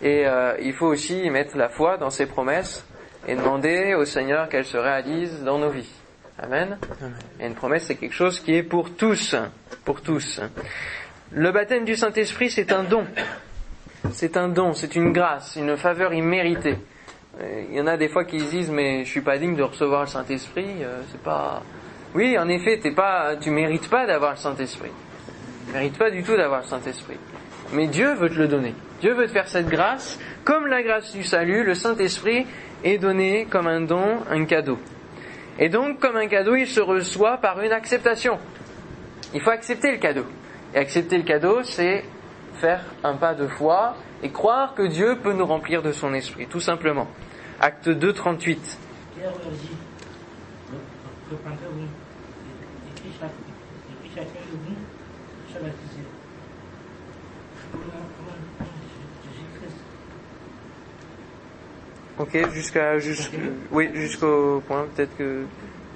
Et 0.02 0.26
euh, 0.26 0.54
il 0.60 0.74
faut 0.74 0.88
aussi 0.88 1.24
y 1.24 1.30
mettre 1.30 1.56
la 1.56 1.70
foi 1.70 1.96
dans 1.96 2.10
ces 2.10 2.26
promesses 2.26 2.84
et 3.26 3.34
demander 3.34 3.94
au 3.94 4.04
Seigneur 4.04 4.50
qu'elles 4.50 4.66
se 4.66 4.76
réalisent 4.76 5.42
dans 5.42 5.58
nos 5.58 5.70
vies. 5.70 5.90
Amen. 6.38 6.76
Et 7.40 7.46
une 7.46 7.54
promesse, 7.54 7.84
c'est 7.84 7.94
quelque 7.94 8.14
chose 8.14 8.40
qui 8.40 8.54
est 8.54 8.62
pour 8.62 8.94
tous. 8.94 9.34
Pour 9.86 10.02
tous. 10.02 10.42
Le 11.32 11.50
baptême 11.50 11.87
du 11.87 11.96
Saint-Esprit, 11.96 12.50
c'est 12.50 12.70
un 12.70 12.82
don. 12.82 13.06
C'est 14.12 14.37
un 14.37 14.49
don, 14.49 14.75
c'est 14.75 14.96
une 14.96 15.12
grâce, 15.12 15.56
une 15.56 15.78
faveur 15.78 16.12
imméritée. 16.12 16.76
Euh, 17.40 17.64
Il 17.70 17.75
y 17.75 17.80
en 17.80 17.87
a 17.87 17.96
des 17.96 18.08
fois 18.08 18.26
qui 18.26 18.38
se 18.38 18.50
disent 18.50 18.70
mais 18.70 19.04
je 19.06 19.11
suis 19.11 19.23
pas 19.23 19.38
digne 19.38 19.56
de 19.56 19.62
recevoir 19.62 20.02
le 20.02 20.08
Saint-Esprit, 20.08 20.85
euh, 20.85 21.00
c'est 21.11 21.23
pas. 21.23 21.62
Oui, 22.14 22.37
en 22.38 22.49
effet, 22.49 22.78
t'es 22.78 22.92
pas, 22.92 23.37
tu 23.37 23.50
mérites 23.50 23.88
pas 23.88 24.06
d'avoir 24.06 24.32
le 24.32 24.37
Saint-Esprit. 24.37 24.92
Tu 25.66 25.73
mérites 25.73 25.99
pas 25.99 26.11
du 26.11 26.23
tout 26.23 26.37
d'avoir 26.37 26.61
le 26.62 26.66
Saint-Esprit. 26.66 27.18
Mais 27.73 27.87
Dieu 27.88 28.14
veut 28.14 28.28
te 28.28 28.35
le 28.35 28.49
donner. 28.49 28.75
Dieu 29.00 29.14
veut 29.14 29.26
te 29.26 29.32
faire 29.32 29.49
cette 29.49 29.68
grâce. 29.68 30.18
Comme 30.44 30.66
la 30.68 30.82
grâce 30.82 31.12
du 31.12 31.25
salut, 31.25 31.64
le 31.64 31.75
Saint-Esprit 31.75 32.46
est 32.85 32.99
donné 32.99 33.46
comme 33.50 33.66
un 33.66 33.80
don, 33.80 34.20
un 34.30 34.44
cadeau. 34.44 34.78
Et 35.58 35.68
donc, 35.68 35.99
comme 35.99 36.16
un 36.16 36.28
cadeau, 36.28 36.54
il 36.54 36.66
se 36.66 36.80
reçoit 36.80 37.38
par 37.38 37.61
une 37.61 37.73
acceptation. 37.73 38.38
Il 39.35 39.40
faut 39.40 39.50
accepter 39.50 39.90
le 39.90 39.99
cadeau. 39.99 40.25
Et 40.75 40.78
accepter 40.78 41.16
le 41.16 41.25
cadeau, 41.25 41.62
c'est 41.64 42.04
faire 42.61 42.82
un 43.02 43.14
pas 43.16 43.35
de 43.35 43.46
foi 43.49 43.96
et 44.23 44.30
croire 44.30 44.75
que 44.75 44.87
Dieu 44.87 45.18
peut 45.23 45.32
nous 45.32 45.46
remplir 45.46 45.82
de 45.82 45.92
son 45.92 46.14
esprit, 46.14 46.46
tout 46.46 46.61
simplement. 46.61 47.08
Acte 47.61 47.88
2, 47.88 48.12
38. 48.12 48.78
Pierre 49.16 49.30
leur 49.30 49.50
dit, 49.52 49.70
repentez-vous, 51.30 51.80
et 51.85 53.00
puis 53.00 53.11
chaque- 53.18 53.30
et 53.30 53.94
puis 54.02 54.11
chacun 54.14 54.26
de 54.26 54.56
vous 54.56 54.76
soit 55.50 55.61
baptisé. 55.62 56.00
Pour 57.73 57.80
la- 57.80 57.87
pour 57.87 58.26
la- 58.28 58.64
pour 58.64 59.32
Jésus-Christ. 59.32 59.76
Ok, 62.18 62.50
jusqu'à, 62.52 62.99
jusqu'- 62.99 63.38
oui, 63.70 63.90
jusqu'au 63.94 64.62
point, 64.66 64.87
peut-être 64.94 65.16
que, 65.18 65.44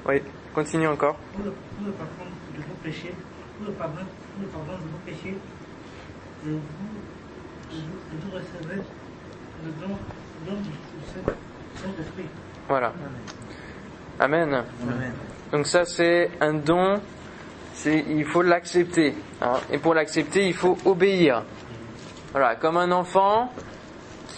oui, 0.07 0.21
continue 0.55 0.87
encore. 0.87 1.17
Pour 1.35 1.45
le, 1.45 1.51
pour 1.53 1.87
le 1.87 1.93
pardon 1.93 2.25
de 2.55 2.59
vos 2.61 2.75
péchés, 2.83 3.15
pour 3.59 3.67
le 3.69 3.73
pardon, 3.73 3.95
pour 4.35 4.43
le 4.43 4.49
pardon 4.49 4.73
de 4.73 4.91
vos 4.91 4.99
péchés, 5.07 5.35
et 6.47 6.49
vous, 6.49 6.57
et 7.73 7.75
vous, 7.75 7.79
et 7.79 8.19
vous 8.23 8.31
recevrez 8.37 8.77
le 9.65 9.71
don, 9.81 9.95
don 10.47 10.57
du 10.61 10.71
Saint- 11.07 11.33
Saint-Esprit. 11.83 12.25
Voilà. 12.69 12.93
Amen. 14.19 14.63
Amen. 14.83 15.13
Donc 15.53 15.67
ça, 15.67 15.87
c'est 15.87 16.31
un 16.43 16.53
don, 16.53 17.01
c'est, 17.73 18.05
il 18.09 18.27
faut 18.27 18.43
l'accepter. 18.43 19.15
hein. 19.41 19.55
Et 19.73 19.79
pour 19.79 19.95
l'accepter, 19.95 20.47
il 20.47 20.55
faut 20.55 20.77
obéir. 20.85 21.43
Voilà, 22.33 22.57
comme 22.57 22.77
un 22.77 22.93
enfant 22.93 23.51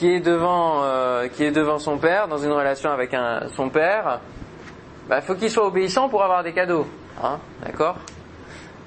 qui 0.02 0.14
est 0.14 0.20
devant, 0.20 0.82
euh, 0.82 1.28
qui 1.28 1.44
est 1.44 1.52
devant 1.52 1.78
son 1.78 1.96
père, 1.96 2.26
dans 2.26 2.38
une 2.38 2.50
relation 2.50 2.90
avec 2.90 3.14
son 3.54 3.68
père, 3.68 4.18
bah, 5.08 5.20
faut 5.20 5.36
qu'il 5.36 5.48
soit 5.48 5.64
obéissant 5.64 6.08
pour 6.08 6.24
avoir 6.24 6.42
des 6.42 6.52
cadeaux. 6.52 6.88
Hein, 7.22 7.38
D'accord? 7.64 7.98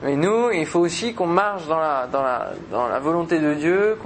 Mais 0.03 0.17
nous, 0.17 0.51
il 0.51 0.65
faut 0.65 0.81
aussi 0.81 1.13
qu'on 1.13 1.27
marche 1.27 1.67
dans 1.67 1.79
la, 1.79 2.99
volonté 2.99 3.39
de 3.39 3.53
Dieu, 3.53 3.97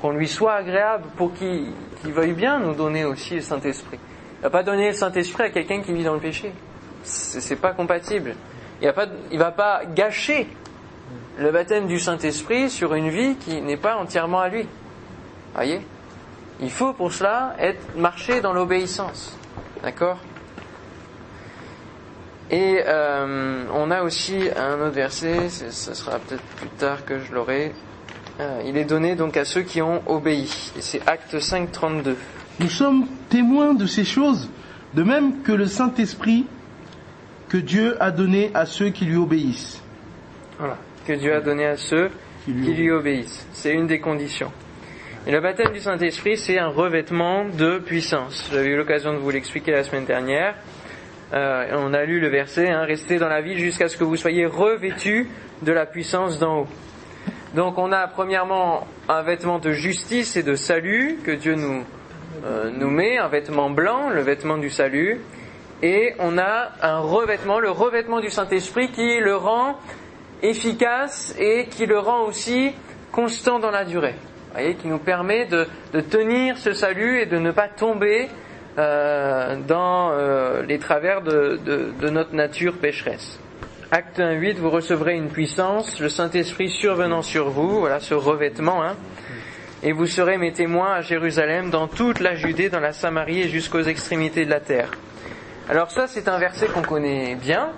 qu'on 0.00 0.10
lui 0.12 0.28
soit 0.28 0.52
agréable 0.52 1.02
pour 1.16 1.34
qu'il 1.34 1.72
veuille 2.04 2.34
bien 2.34 2.60
nous 2.60 2.74
donner 2.74 3.04
aussi 3.04 3.34
le 3.34 3.40
Saint-Esprit. 3.40 3.98
Il 4.38 4.42
va 4.44 4.50
pas 4.50 4.62
donner 4.62 4.86
le 4.86 4.94
Saint-Esprit 4.94 5.42
à 5.42 5.50
quelqu'un 5.50 5.80
qui 5.80 5.92
vit 5.92 6.04
dans 6.04 6.14
le 6.14 6.20
péché. 6.20 6.52
C'est 7.02 7.60
pas 7.60 7.72
compatible. 7.72 8.36
Il 8.80 8.86
va 8.86 8.92
pas, 8.92 9.06
il 9.32 9.38
va 9.40 9.50
pas 9.50 9.80
gâcher 9.84 10.46
le 11.38 11.50
baptême 11.50 11.88
du 11.88 11.98
Saint-Esprit 11.98 12.70
sur 12.70 12.94
une 12.94 13.08
vie 13.08 13.34
qui 13.34 13.60
n'est 13.62 13.76
pas 13.76 13.96
entièrement 13.96 14.38
à 14.38 14.48
lui. 14.48 14.68
Voyez? 15.54 15.80
Il 16.62 16.70
faut 16.70 16.92
pour 16.92 17.12
cela 17.12 17.56
être 17.58 17.96
marcher 17.96 18.40
dans 18.40 18.52
l'obéissance. 18.52 19.36
D'accord? 19.82 20.18
Et 22.50 22.82
euh, 22.86 23.64
on 23.74 23.90
a 23.90 24.02
aussi 24.02 24.48
un 24.56 24.74
autre 24.74 24.94
verset, 24.94 25.48
ce 25.48 25.94
sera 25.94 26.18
peut-être 26.20 26.42
plus 26.56 26.68
tard 26.68 27.04
que 27.04 27.18
je 27.18 27.32
l'aurai. 27.32 27.72
Euh, 28.40 28.62
il 28.64 28.76
est 28.76 28.84
donné 28.84 29.16
donc 29.16 29.36
à 29.36 29.44
ceux 29.44 29.62
qui 29.62 29.82
ont 29.82 30.02
obéi. 30.06 30.70
Et 30.76 30.82
c'est 30.82 31.00
Acte 31.08 31.40
5, 31.40 31.72
32. 31.72 32.16
Nous 32.60 32.68
sommes 32.68 33.06
témoins 33.28 33.74
de 33.74 33.86
ces 33.86 34.04
choses, 34.04 34.48
de 34.94 35.02
même 35.02 35.42
que 35.42 35.52
le 35.52 35.66
Saint-Esprit 35.66 36.46
que 37.48 37.56
Dieu 37.56 38.00
a 38.00 38.10
donné 38.12 38.52
à 38.54 38.66
ceux 38.66 38.90
qui 38.90 39.04
lui 39.04 39.16
obéissent. 39.16 39.82
Voilà. 40.58 40.78
Que 41.06 41.14
Dieu 41.14 41.34
a 41.34 41.40
donné 41.40 41.66
à 41.66 41.76
ceux 41.76 42.10
Qui 42.44 42.52
lui 42.52 42.66
qui 42.66 42.74
lui 42.74 42.90
obéissent. 42.90 43.46
C'est 43.52 43.74
une 43.74 43.86
des 43.86 43.98
conditions. 43.98 44.52
Le 45.24 45.38
baptême 45.38 45.72
du 45.72 45.78
Saint-Esprit, 45.78 46.36
c'est 46.36 46.58
un 46.58 46.66
revêtement 46.66 47.44
de 47.44 47.78
puissance. 47.78 48.50
J'avais 48.52 48.70
eu 48.70 48.76
l'occasion 48.76 49.12
de 49.12 49.18
vous 49.18 49.30
l'expliquer 49.30 49.70
la 49.70 49.84
semaine 49.84 50.04
dernière. 50.04 50.56
Euh, 51.32 51.76
on 51.78 51.94
a 51.94 52.04
lu 52.04 52.18
le 52.18 52.26
verset, 52.26 52.68
hein, 52.68 52.82
restez 52.82 53.18
dans 53.18 53.28
la 53.28 53.40
ville 53.40 53.56
jusqu'à 53.56 53.86
ce 53.86 53.96
que 53.96 54.02
vous 54.02 54.16
soyez 54.16 54.46
revêtus 54.46 55.30
de 55.62 55.70
la 55.70 55.86
puissance 55.86 56.40
d'en 56.40 56.62
haut. 56.62 56.66
Donc 57.54 57.78
on 57.78 57.92
a 57.92 58.08
premièrement 58.08 58.88
un 59.08 59.22
vêtement 59.22 59.60
de 59.60 59.70
justice 59.70 60.36
et 60.36 60.42
de 60.42 60.56
salut 60.56 61.20
que 61.24 61.30
Dieu 61.30 61.54
nous, 61.54 61.84
euh, 62.44 62.70
nous 62.76 62.90
met, 62.90 63.18
un 63.18 63.28
vêtement 63.28 63.70
blanc, 63.70 64.10
le 64.10 64.22
vêtement 64.22 64.58
du 64.58 64.70
salut, 64.70 65.20
et 65.82 66.14
on 66.18 66.36
a 66.36 66.72
un 66.82 66.98
revêtement, 66.98 67.60
le 67.60 67.70
revêtement 67.70 68.18
du 68.18 68.28
Saint-Esprit 68.28 68.90
qui 68.90 69.18
le 69.20 69.36
rend 69.36 69.78
efficace 70.42 71.32
et 71.38 71.66
qui 71.66 71.86
le 71.86 72.00
rend 72.00 72.24
aussi 72.24 72.72
constant 73.12 73.60
dans 73.60 73.70
la 73.70 73.84
durée. 73.84 74.16
Voyez, 74.52 74.74
qui 74.74 74.88
nous 74.88 74.98
permet 74.98 75.46
de, 75.46 75.66
tenir 76.10 76.58
ce 76.58 76.72
salut 76.72 77.20
et 77.20 77.26
de 77.26 77.38
ne 77.38 77.50
pas 77.50 77.68
tomber 77.68 78.28
euh, 78.78 79.56
dans 79.66 80.10
euh, 80.12 80.62
les 80.62 80.78
travers 80.78 81.22
de 81.22 82.10
notre 82.10 82.34
nature 82.34 82.74
pécheresse. 82.74 83.38
Acte 83.94 84.20
1.8, 84.20 84.54
vous 84.54 84.70
recevrez 84.70 85.16
une 85.16 85.28
puissance, 85.28 86.00
le 86.00 86.08
Saint-Esprit 86.08 86.70
survenant 86.70 87.20
sur 87.20 87.50
vous, 87.50 87.80
voilà 87.80 88.00
ce 88.00 88.14
revêtement, 88.14 88.82
hein, 88.82 88.96
et 89.82 89.92
vous 89.92 90.06
serez 90.06 90.38
mes 90.38 90.50
témoins 90.50 90.94
à 90.94 91.00
Jérusalem, 91.02 91.68
dans 91.68 91.88
toute 91.88 92.20
la 92.20 92.34
Judée, 92.34 92.70
dans 92.70 92.80
la 92.80 92.94
Samarie 92.94 93.42
et 93.42 93.48
jusqu'aux 93.50 93.82
extrémités 93.82 94.46
de 94.46 94.50
la 94.50 94.60
terre. 94.60 94.92
Alors 95.68 95.90
ça, 95.90 96.06
c'est 96.06 96.26
un 96.28 96.38
verset 96.38 96.68
qu'on 96.68 96.80
connaît 96.80 97.34
bien, 97.34 97.68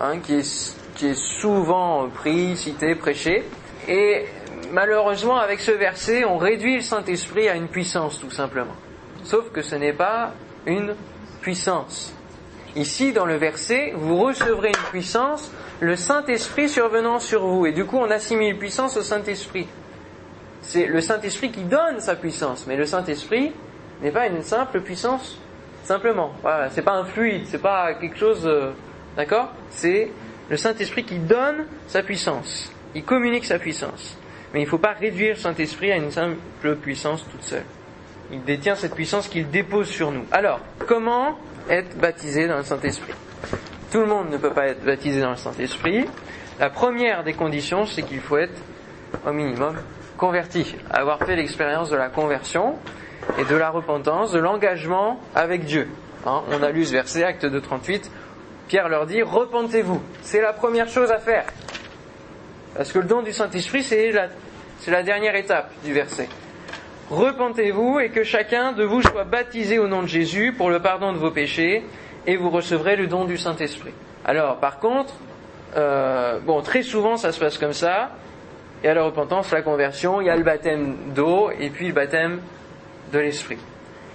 hein, 0.00 0.20
qui, 0.22 0.34
est, 0.34 0.76
qui 0.94 1.06
est 1.08 1.18
souvent 1.18 2.08
pris, 2.08 2.56
cité, 2.56 2.94
prêché. 2.94 3.42
Et 3.88 4.26
malheureusement, 4.72 5.38
avec 5.38 5.60
ce 5.60 5.70
verset, 5.70 6.24
on 6.24 6.38
réduit 6.38 6.76
le 6.76 6.82
Saint-Esprit 6.82 7.48
à 7.48 7.54
une 7.54 7.68
puissance, 7.68 8.20
tout 8.20 8.30
simplement. 8.30 8.76
Sauf 9.24 9.50
que 9.52 9.62
ce 9.62 9.74
n'est 9.76 9.92
pas 9.92 10.32
une 10.66 10.94
puissance. 11.40 12.14
Ici, 12.76 13.12
dans 13.12 13.26
le 13.26 13.36
verset, 13.36 13.92
vous 13.96 14.16
recevrez 14.16 14.68
une 14.68 14.90
puissance, 14.90 15.50
le 15.80 15.96
Saint-Esprit 15.96 16.68
survenant 16.68 17.18
sur 17.18 17.46
vous. 17.46 17.66
Et 17.66 17.72
du 17.72 17.84
coup, 17.84 17.98
on 17.98 18.10
assimile 18.10 18.58
puissance 18.58 18.96
au 18.96 19.02
Saint-Esprit. 19.02 19.68
C'est 20.62 20.86
le 20.86 21.00
Saint-Esprit 21.00 21.50
qui 21.50 21.62
donne 21.62 22.00
sa 22.00 22.16
puissance, 22.16 22.66
mais 22.66 22.76
le 22.76 22.86
Saint-Esprit 22.86 23.52
n'est 24.02 24.10
pas 24.10 24.26
une 24.26 24.42
simple 24.42 24.80
puissance 24.80 25.38
Simplement. 25.84 26.32
Voilà, 26.40 26.70
c'est 26.70 26.82
pas 26.82 26.94
un 26.94 27.04
fluide, 27.04 27.42
c'est 27.46 27.60
pas 27.60 27.92
quelque 27.94 28.16
chose, 28.16 28.46
euh, 28.46 28.72
d'accord? 29.18 29.52
C'est 29.68 30.10
le 30.48 30.56
Saint-Esprit 30.56 31.04
qui 31.04 31.18
donne 31.18 31.66
sa 31.86 32.02
puissance. 32.02 32.72
Il 32.94 33.04
communique 33.04 33.44
sa 33.44 33.58
puissance. 33.58 34.16
Mais 34.54 34.60
il 34.60 34.64
ne 34.66 34.68
faut 34.68 34.78
pas 34.78 34.92
réduire 34.92 35.36
Saint-Esprit 35.36 35.90
à 35.90 35.96
une 35.96 36.12
simple 36.12 36.76
puissance 36.80 37.26
toute 37.28 37.42
seule. 37.42 37.64
Il 38.30 38.44
détient 38.44 38.76
cette 38.76 38.94
puissance 38.94 39.26
qu'il 39.26 39.50
dépose 39.50 39.88
sur 39.88 40.12
nous. 40.12 40.24
Alors, 40.30 40.60
comment 40.86 41.36
être 41.68 41.98
baptisé 41.98 42.46
dans 42.46 42.58
le 42.58 42.62
Saint-Esprit? 42.62 43.14
Tout 43.90 43.98
le 43.98 44.06
monde 44.06 44.30
ne 44.30 44.36
peut 44.36 44.52
pas 44.52 44.68
être 44.68 44.84
baptisé 44.84 45.20
dans 45.20 45.30
le 45.30 45.36
Saint-Esprit. 45.36 46.06
La 46.60 46.70
première 46.70 47.24
des 47.24 47.32
conditions, 47.32 47.84
c'est 47.84 48.02
qu'il 48.02 48.20
faut 48.20 48.36
être, 48.36 48.54
au 49.26 49.32
minimum, 49.32 49.76
converti, 50.16 50.76
avoir 50.88 51.18
fait 51.18 51.34
l'expérience 51.34 51.90
de 51.90 51.96
la 51.96 52.08
conversion 52.08 52.76
et 53.38 53.44
de 53.44 53.56
la 53.56 53.70
repentance, 53.70 54.30
de 54.30 54.38
l'engagement 54.38 55.20
avec 55.34 55.64
Dieu. 55.64 55.88
Hein, 56.26 56.42
on 56.52 56.62
a 56.62 56.70
lu 56.70 56.84
ce 56.84 56.92
verset, 56.92 57.24
acte 57.24 57.44
2, 57.44 57.60
38. 57.60 58.08
Pierre 58.68 58.88
leur 58.88 59.06
dit, 59.06 59.20
repentez-vous. 59.20 60.00
C'est 60.22 60.40
la 60.40 60.52
première 60.52 60.88
chose 60.88 61.10
à 61.10 61.18
faire. 61.18 61.44
Parce 62.76 62.92
que 62.92 62.98
le 62.98 63.04
don 63.04 63.22
du 63.22 63.32
Saint-Esprit, 63.32 63.82
c'est 63.82 64.10
la, 64.10 64.28
c'est 64.78 64.90
la 64.90 65.02
dernière 65.02 65.36
étape 65.36 65.70
du 65.84 65.92
verset. 65.92 66.28
Repentez-vous 67.10 68.00
et 68.00 68.08
que 68.08 68.24
chacun 68.24 68.72
de 68.72 68.84
vous 68.84 69.02
soit 69.02 69.24
baptisé 69.24 69.78
au 69.78 69.86
nom 69.86 70.02
de 70.02 70.08
Jésus 70.08 70.54
pour 70.56 70.70
le 70.70 70.80
pardon 70.80 71.12
de 71.12 71.18
vos 71.18 71.30
péchés 71.30 71.84
et 72.26 72.36
vous 72.36 72.50
recevrez 72.50 72.96
le 72.96 73.06
don 73.06 73.24
du 73.24 73.36
Saint-Esprit. 73.36 73.92
Alors, 74.24 74.56
par 74.56 74.78
contre, 74.78 75.14
euh, 75.76 76.38
bon, 76.40 76.62
très 76.62 76.82
souvent 76.82 77.16
ça 77.16 77.32
se 77.32 77.40
passe 77.40 77.58
comme 77.58 77.72
ça. 77.72 78.10
Et 78.82 78.88
à 78.88 78.94
la 78.94 79.02
repentance, 79.02 79.50
la 79.50 79.62
conversion, 79.62 80.20
il 80.20 80.26
y 80.26 80.30
a 80.30 80.36
le 80.36 80.42
baptême 80.42 80.96
d'eau 81.14 81.50
et 81.58 81.70
puis 81.70 81.88
le 81.88 81.94
baptême 81.94 82.40
de 83.12 83.18
l'esprit. 83.18 83.58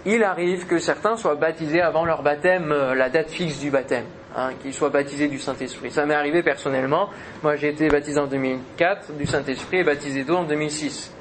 Il 0.05 0.23
arrive 0.23 0.65
que 0.65 0.79
certains 0.79 1.17
soient 1.17 1.35
baptisés 1.35 1.81
avant 1.81 2.05
leur 2.05 2.21
baptême, 2.21 2.71
euh, 2.71 2.95
la 2.95 3.09
date 3.09 3.29
fixe 3.29 3.59
du 3.59 3.69
baptême, 3.69 4.05
hein, 4.39 4.53
qu'ils 4.61 4.73
soient 4.73 4.89
baptisés 4.89 5.27
du 5.27 5.39
Saint-Esprit. 5.39 5.91
Ça 5.91 6.05
m'est 6.05 6.13
arrivé 6.13 6.43
personnellement. 6.43 7.09
Moi, 7.43 7.55
j'ai 7.55 7.69
été 7.69 7.87
baptisé 7.89 8.19
en 8.19 8.27
2004 8.27 9.13
du 9.13 9.25
Saint-Esprit 9.25 9.77
et 9.77 9.83
baptisé 9.83 10.23
d'eau 10.23 10.37
en 10.37 10.43
2006. 10.43 11.13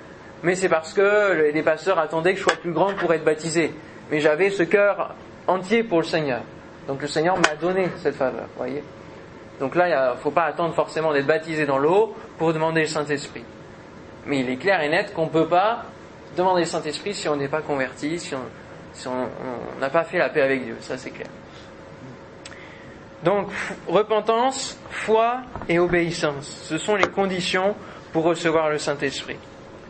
Mais 0.42 0.54
c'est 0.54 0.68
parce 0.68 0.92
que 0.92 1.50
les 1.52 1.62
pasteurs 1.62 1.98
attendaient 1.98 2.32
que 2.32 2.38
je 2.38 2.44
sois 2.44 2.56
plus 2.56 2.72
grand 2.72 2.94
pour 2.94 3.12
être 3.12 3.24
baptisé. 3.24 3.72
Mais 4.10 4.20
j'avais 4.20 4.50
ce 4.50 4.62
cœur 4.62 5.14
entier 5.46 5.82
pour 5.82 5.98
le 5.98 6.06
Seigneur. 6.06 6.42
Donc 6.86 7.02
le 7.02 7.08
Seigneur 7.08 7.36
m'a 7.36 7.56
donné 7.60 7.88
cette 7.98 8.14
faveur, 8.14 8.46
voyez. 8.56 8.82
Donc 9.60 9.74
là, 9.74 9.88
il 9.88 10.14
ne 10.14 10.20
faut 10.20 10.30
pas 10.30 10.44
attendre 10.44 10.74
forcément 10.74 11.12
d'être 11.12 11.26
baptisé 11.26 11.66
dans 11.66 11.78
l'eau 11.78 12.14
pour 12.38 12.52
demander 12.52 12.82
le 12.82 12.86
Saint-Esprit. 12.86 13.44
Mais 14.26 14.40
il 14.40 14.48
est 14.48 14.56
clair 14.56 14.80
et 14.80 14.88
net 14.88 15.12
qu'on 15.12 15.24
ne 15.24 15.30
peut 15.30 15.48
pas 15.48 15.84
demander 16.36 16.60
le 16.60 16.66
Saint-Esprit 16.66 17.14
si 17.14 17.28
on 17.28 17.36
n'est 17.36 17.48
pas 17.48 17.62
converti, 17.62 18.18
si 18.20 18.34
on 18.34 18.40
si 18.98 19.06
on 19.08 19.80
n'a 19.80 19.90
pas 19.90 20.04
fait 20.04 20.18
la 20.18 20.28
paix 20.28 20.42
avec 20.42 20.64
Dieu. 20.64 20.76
Ça, 20.80 20.98
c'est 20.98 21.10
clair. 21.10 21.28
Donc, 23.24 23.48
repentance, 23.88 24.78
foi 24.90 25.38
et 25.68 25.78
obéissance. 25.78 26.62
Ce 26.64 26.78
sont 26.78 26.94
les 26.94 27.08
conditions 27.08 27.74
pour 28.12 28.24
recevoir 28.24 28.70
le 28.70 28.78
Saint-Esprit. 28.78 29.36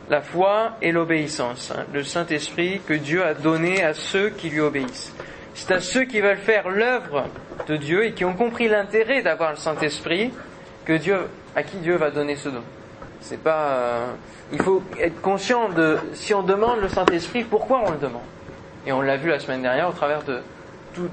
La 0.08 0.23
foi 0.23 0.73
et 0.80 0.92
l'obéissance. 0.92 1.70
Hein, 1.70 1.85
le 1.92 2.02
Saint-Esprit 2.02 2.80
que 2.87 2.94
Dieu 2.94 3.25
a 3.25 3.35
donné 3.35 3.85
à 3.85 3.92
ceux 3.92 4.30
qui 4.30 4.49
lui 4.49 4.61
obéissent. 4.61 5.12
C'est 5.54 5.73
à 5.73 5.80
ceux 5.80 6.04
qui 6.04 6.20
veulent 6.20 6.38
faire 6.38 6.70
l'œuvre 6.70 7.26
de 7.66 7.76
Dieu 7.76 8.06
et 8.06 8.12
qui 8.12 8.25
ont 8.25 8.35
compris 8.35 8.68
l'intérêt 8.68 9.23
d'avoir 9.23 9.50
le 9.50 9.56
Saint-Esprit 9.56 10.32
que 10.87 10.94
Dieu, 10.94 11.18
à 11.54 11.62
qui 11.62 11.76
Dieu 11.78 11.97
va 11.97 12.11
donner 12.11 12.37
ce 12.37 12.49
don. 12.49 12.62
C'est 13.20 13.42
pas, 13.42 13.68
euh, 13.68 14.06
il 14.52 14.62
faut 14.62 14.82
être 14.99 15.20
conscient 15.20 15.68
de, 15.68 15.99
si 16.14 16.32
on 16.32 16.42
demande 16.42 16.80
le 16.80 16.88
Saint-Esprit, 16.88 17.44
pourquoi 17.44 17.82
on 17.85 17.90
le 17.90 17.99
demande? 17.99 18.23
Et 18.87 18.92
on 18.92 19.02
l'a 19.02 19.16
vu 19.16 19.28
la 19.28 19.40
semaine 19.40 19.61
dernière 19.61 19.88
au 19.88 19.92
travers 19.92 20.23
de 20.23 20.40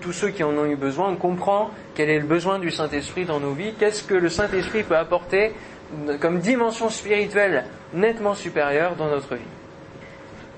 tous 0.02 0.12
ceux 0.12 0.30
qui 0.30 0.44
en 0.44 0.58
ont 0.58 0.66
eu 0.66 0.76
besoin. 0.76 1.10
On 1.10 1.16
comprend 1.16 1.72
quel 1.94 2.10
est 2.10 2.20
le 2.20 2.26
besoin 2.26 2.60
du 2.60 2.72
Saint-Esprit 2.72 3.26
dans 3.26 3.40
nos 3.40 3.54
vies. 3.54 3.74
Qu'est-ce 3.78 4.04
que 4.04 4.16
le 4.16 4.30
Saint-Esprit 4.30 4.84
peut 4.84 4.98
apporter 4.98 5.54
comme 6.20 6.40
dimension 6.40 6.90
spirituelle 6.90 7.66
nettement 7.94 8.34
supérieure 8.34 8.96
dans 8.96 9.08
notre 9.08 9.36
vie? 9.36 9.42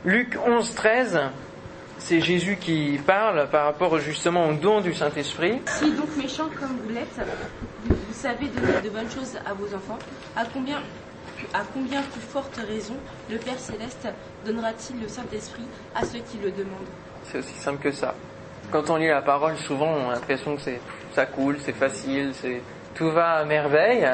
Luc 0.05 0.37
11, 0.45 0.73
13, 0.73 1.19
c'est 1.97 2.21
Jésus 2.21 2.57
qui 2.57 2.99
parle 3.05 3.49
par 3.49 3.65
rapport 3.65 3.99
justement 3.99 4.47
au 4.47 4.53
don 4.53 4.81
du 4.81 4.93
Saint-Esprit. 4.93 5.59
Si 5.65 5.91
donc 5.91 6.15
méchant 6.15 6.49
comme 6.57 6.77
vous 6.83 6.93
l'êtes, 6.93 7.19
vous, 7.85 7.95
vous 7.95 8.13
savez 8.13 8.47
donner 8.47 8.81
de 8.83 8.89
bonnes 8.89 9.11
choses 9.11 9.37
à 9.45 9.53
vos 9.53 9.73
enfants, 9.75 9.99
à 10.35 10.45
combien, 10.45 10.77
à 11.53 11.63
combien 11.73 12.01
plus 12.01 12.21
forte 12.21 12.57
raison 12.67 12.95
le 13.29 13.37
Père 13.37 13.59
Céleste 13.59 14.07
donnera-t-il 14.45 15.01
le 15.01 15.07
Saint-Esprit 15.07 15.65
à 15.95 16.05
ceux 16.05 16.19
qui 16.19 16.37
le 16.41 16.51
demandent? 16.51 16.87
C'est 17.25 17.39
aussi 17.39 17.55
simple 17.59 17.83
que 17.83 17.91
ça. 17.91 18.15
Quand 18.71 18.89
on 18.89 18.97
lit 18.97 19.07
la 19.07 19.21
parole, 19.21 19.55
souvent 19.57 19.87
on 19.87 20.09
a 20.09 20.13
l'impression 20.13 20.55
que 20.55 20.61
c'est, 20.61 20.79
ça 21.13 21.25
coule, 21.25 21.57
c'est 21.59 21.75
facile, 21.75 22.31
c'est, 22.33 22.61
tout 22.95 23.09
va 23.11 23.35
à 23.37 23.45
merveille. 23.45 24.05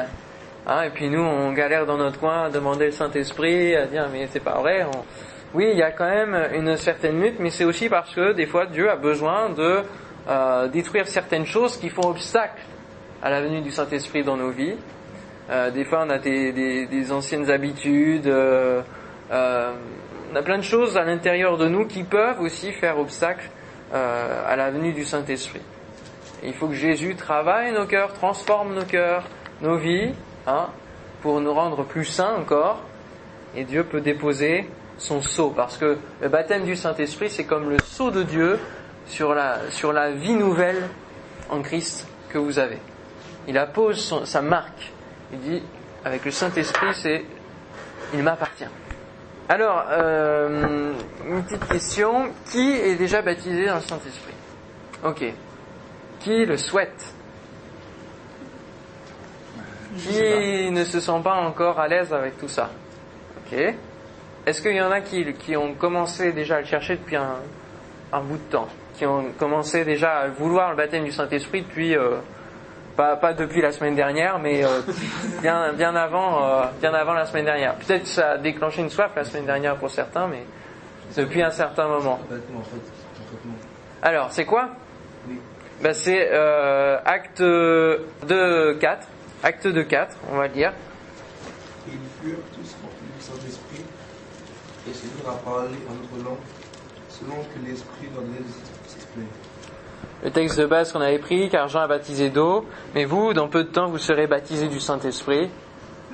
Hein, 0.66 0.82
et 0.82 0.90
puis 0.90 1.08
nous, 1.10 1.20
on 1.20 1.52
galère 1.52 1.86
dans 1.86 1.96
notre 1.96 2.18
coin 2.20 2.44
à 2.44 2.50
demander 2.50 2.86
le 2.86 2.92
Saint-Esprit, 2.92 3.74
à 3.76 3.86
dire 3.86 4.06
mais 4.12 4.28
c'est 4.30 4.40
pas 4.40 4.58
vrai. 4.60 4.84
On... 4.84 5.04
Oui, 5.54 5.68
il 5.72 5.78
y 5.78 5.82
a 5.82 5.90
quand 5.90 6.08
même 6.08 6.36
une 6.54 6.76
certaine 6.76 7.20
lutte, 7.20 7.36
mais 7.38 7.50
c'est 7.50 7.64
aussi 7.64 7.88
parce 7.88 8.14
que 8.14 8.32
des 8.32 8.46
fois 8.46 8.66
Dieu 8.66 8.90
a 8.90 8.96
besoin 8.96 9.50
de 9.50 9.82
euh, 10.28 10.68
détruire 10.68 11.06
certaines 11.06 11.46
choses 11.46 11.76
qui 11.76 11.90
font 11.90 12.08
obstacle 12.08 12.60
à 13.22 13.30
la 13.30 13.40
venue 13.40 13.60
du 13.60 13.70
Saint-Esprit 13.70 14.22
dans 14.24 14.36
nos 14.36 14.50
vies. 14.50 14.76
Euh, 15.50 15.70
des 15.70 15.84
fois, 15.84 16.04
on 16.06 16.10
a 16.10 16.18
des, 16.18 16.52
des- 16.52 16.86
des 16.86 17.12
anciennes 17.12 17.50
habitudes. 17.50 18.26
euh, 18.26 18.80
euh, 19.32 19.72
on 20.32 20.36
a 20.36 20.42
plein 20.42 20.58
de 20.58 20.62
choses 20.64 20.96
à 20.96 21.04
l'intérieur 21.04 21.56
de 21.58 21.68
nous 21.68 21.86
qui 21.86 22.02
peuvent 22.04 22.40
aussi 22.40 22.72
faire 22.72 22.98
obstacle 22.98 23.48
euh, 23.92 24.42
à 24.46 24.56
la 24.56 24.70
venue 24.70 24.92
du 24.92 25.04
Saint-Esprit. 25.04 25.60
Il 26.42 26.54
faut 26.54 26.68
que 26.68 26.74
Jésus 26.74 27.14
travaille 27.14 27.72
nos 27.72 27.86
cœurs, 27.86 28.12
transforme 28.12 28.74
nos 28.74 28.84
cœurs, 28.84 29.24
nos 29.60 29.76
vies, 29.76 30.14
hein, 30.46 30.68
pour 31.22 31.40
nous 31.40 31.52
rendre 31.52 31.84
plus 31.84 32.04
saints 32.04 32.34
encore. 32.34 32.80
Et 33.56 33.64
Dieu 33.64 33.84
peut 33.84 34.00
déposer 34.00 34.68
son 34.98 35.22
sceau, 35.22 35.50
parce 35.50 35.76
que 35.76 35.98
le 36.20 36.28
baptême 36.28 36.64
du 36.64 36.76
Saint-Esprit, 36.76 37.30
c'est 37.30 37.44
comme 37.44 37.70
le 37.70 37.78
sceau 37.84 38.10
de 38.10 38.22
Dieu 38.22 38.58
sur 39.06 39.34
la, 39.34 39.70
sur 39.70 39.92
la 39.92 40.10
vie 40.10 40.34
nouvelle 40.34 40.88
en 41.50 41.62
Christ 41.62 42.06
que 42.28 42.38
vous 42.38 42.58
avez. 42.58 42.78
Il 43.48 43.58
appose 43.58 44.24
sa 44.24 44.42
marque. 44.42 44.92
Il 45.32 45.40
dit, 45.40 45.62
avec 46.04 46.24
le 46.24 46.30
Saint-Esprit, 46.30 46.94
c'est, 46.94 47.24
il 48.12 48.22
m'appartient. 48.22 48.68
Alors, 49.48 49.84
euh, 49.90 50.92
une 51.28 51.42
petite 51.44 51.68
question. 51.68 52.30
Qui 52.50 52.72
est 52.72 52.96
déjà 52.96 53.20
baptisé 53.20 53.66
dans 53.66 53.74
le 53.76 53.80
Saint-Esprit? 53.80 54.34
Ok. 55.04 55.24
Qui 56.20 56.46
le 56.46 56.56
souhaite? 56.56 57.12
Qui 59.98 60.70
ne 60.70 60.84
se 60.84 60.98
sent 60.98 61.20
pas 61.22 61.34
encore 61.34 61.78
à 61.78 61.88
l'aise 61.88 62.12
avec 62.12 62.38
tout 62.38 62.48
ça? 62.48 62.70
Ok. 63.38 63.58
Est-ce 64.46 64.62
qu'il 64.62 64.74
y 64.74 64.80
en 64.80 64.90
a 64.90 65.00
qui, 65.00 65.32
qui 65.34 65.56
ont 65.56 65.74
commencé 65.74 66.32
déjà 66.32 66.56
à 66.56 66.60
le 66.60 66.66
chercher 66.66 66.96
depuis 66.96 67.16
un, 67.16 67.36
un 68.12 68.20
bout 68.20 68.38
de 68.38 68.50
temps? 68.50 68.68
Qui 68.96 69.06
ont 69.06 69.26
commencé 69.38 69.84
déjà 69.84 70.20
à 70.20 70.28
vouloir 70.28 70.70
le 70.70 70.76
baptême 70.76 71.04
du 71.04 71.12
Saint-Esprit 71.12 71.62
depuis... 71.62 71.96
euh, 71.96 72.16
pas, 72.96 73.16
pas 73.16 73.34
depuis 73.34 73.60
la 73.60 73.72
semaine 73.72 73.94
dernière, 73.94 74.38
mais 74.38 74.64
euh, 74.64 74.80
bien, 75.42 75.72
bien, 75.72 75.94
avant, 75.94 76.44
euh, 76.44 76.64
bien 76.80 76.94
avant 76.94 77.12
la 77.12 77.26
semaine 77.26 77.44
dernière. 77.44 77.74
Peut-être 77.76 78.02
que 78.02 78.08
ça 78.08 78.30
a 78.32 78.38
déclenché 78.38 78.82
une 78.82 78.90
soif 78.90 79.12
la 79.14 79.24
semaine 79.24 79.46
dernière 79.46 79.76
pour 79.76 79.90
certains, 79.90 80.26
mais 80.26 80.44
depuis 81.16 81.42
un 81.42 81.50
certain 81.50 81.88
moment. 81.88 82.20
Alors, 84.02 84.32
c'est 84.32 84.44
quoi? 84.44 84.70
Ben, 85.80 85.92
C'est 85.94 86.28
euh, 86.32 86.98
acte 87.04 87.42
2, 87.42 88.78
4. 88.80 89.08
Acte 89.42 89.66
2, 89.66 89.84
4, 89.84 90.16
on 90.32 90.36
va 90.36 90.48
dire. 90.48 90.72
Ils 91.86 91.98
furent 92.22 92.38
tous 92.54 92.76
remplis 92.82 93.06
du 93.16 93.22
Saint-Esprit 93.22 93.84
et 94.88 94.94
se 94.94 95.04
mirent 95.04 95.30
à 95.30 95.38
parler 95.44 95.78
en 95.88 95.92
autre 95.92 96.24
langue, 96.24 96.38
selon 97.08 97.36
que 97.36 97.66
l'Esprit 97.66 98.08
leur 98.14 98.22
donnait 98.22 98.38
de 98.38 98.88
s'exprimer. 98.88 99.26
Le 100.24 100.30
texte 100.30 100.58
de 100.58 100.64
base 100.64 100.90
qu'on 100.90 101.02
avait 101.02 101.18
pris, 101.18 101.50
car 101.50 101.68
Jean 101.68 101.80
a 101.80 101.86
baptisé 101.86 102.30
d'eau, 102.30 102.64
mais 102.94 103.04
vous, 103.04 103.34
dans 103.34 103.48
peu 103.48 103.64
de 103.64 103.68
temps, 103.68 103.88
vous 103.88 103.98
serez 103.98 104.26
baptisés 104.26 104.68
du 104.68 104.80
Saint-Esprit. 104.80 105.50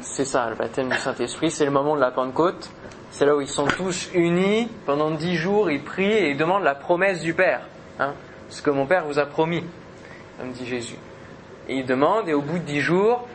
C'est 0.00 0.24
ça, 0.24 0.50
le 0.50 0.56
baptême 0.56 0.88
du 0.88 0.96
Saint-Esprit, 0.96 1.52
c'est 1.52 1.64
le 1.64 1.70
moment 1.70 1.94
de 1.94 2.00
la 2.00 2.10
Pentecôte. 2.10 2.70
C'est 3.12 3.24
là 3.24 3.36
où 3.36 3.40
ils 3.40 3.48
sont 3.48 3.66
tous 3.66 4.10
unis, 4.12 4.68
pendant 4.84 5.12
dix 5.12 5.36
jours, 5.36 5.70
ils 5.70 5.82
prient 5.82 6.12
et 6.12 6.30
ils 6.30 6.36
demandent 6.36 6.64
la 6.64 6.74
promesse 6.74 7.20
du 7.20 7.34
Père. 7.34 7.60
Hein, 8.00 8.14
ce 8.48 8.62
que 8.62 8.70
mon 8.70 8.84
Père 8.84 9.04
vous 9.04 9.20
a 9.20 9.26
promis, 9.26 9.62
comme 10.38 10.50
dit 10.50 10.66
Jésus. 10.66 10.96
Et 11.68 11.76
ils 11.76 11.86
demandent, 11.86 12.28
et 12.28 12.34
au 12.34 12.40
bout 12.40 12.58
de 12.58 12.64
dix 12.64 12.80
jours, 12.80 13.28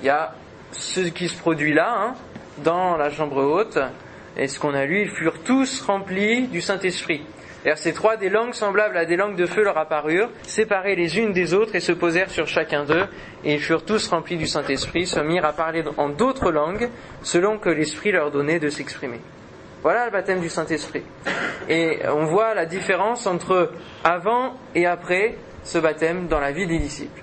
il 0.00 0.06
y 0.06 0.10
a 0.10 0.34
ce 0.72 1.00
qui 1.00 1.28
se 1.28 1.38
produit 1.38 1.74
là, 1.74 1.94
hein, 1.96 2.14
dans 2.64 2.96
la 2.96 3.10
chambre 3.10 3.40
haute, 3.40 3.78
et 4.36 4.48
ce 4.48 4.58
qu'on 4.58 4.74
a 4.74 4.84
lu, 4.84 5.02
ils 5.02 5.10
furent 5.10 5.40
tous 5.44 5.80
remplis 5.82 6.48
du 6.48 6.60
Saint-Esprit. 6.60 7.22
Verset 7.64 7.92
3, 7.92 8.16
des 8.16 8.30
langues 8.30 8.54
semblables 8.54 8.96
à 8.96 9.04
des 9.04 9.16
langues 9.16 9.36
de 9.36 9.44
feu 9.44 9.62
leur 9.62 9.76
apparurent, 9.76 10.30
séparées 10.42 10.96
les 10.96 11.18
unes 11.18 11.32
des 11.32 11.52
autres 11.52 11.74
et 11.74 11.80
se 11.80 11.92
posèrent 11.92 12.30
sur 12.30 12.46
chacun 12.46 12.84
d'eux, 12.84 13.06
et 13.44 13.54
ils 13.54 13.60
furent 13.60 13.84
tous 13.84 14.08
remplis 14.08 14.38
du 14.38 14.46
Saint-Esprit, 14.46 15.06
se 15.06 15.20
mirent 15.20 15.44
à 15.44 15.52
parler 15.52 15.84
en 15.98 16.08
d'autres 16.08 16.50
langues, 16.50 16.88
selon 17.22 17.58
que 17.58 17.68
l'Esprit 17.68 18.12
leur 18.12 18.30
donnait 18.30 18.60
de 18.60 18.70
s'exprimer. 18.70 19.20
Voilà 19.82 20.06
le 20.06 20.10
baptême 20.10 20.40
du 20.40 20.48
Saint-Esprit. 20.48 21.02
Et 21.68 22.00
on 22.08 22.24
voit 22.24 22.54
la 22.54 22.66
différence 22.66 23.26
entre 23.26 23.72
avant 24.04 24.54
et 24.74 24.86
après 24.86 25.36
ce 25.62 25.78
baptême 25.78 26.28
dans 26.28 26.40
la 26.40 26.52
vie 26.52 26.66
des 26.66 26.78
disciples. 26.78 27.22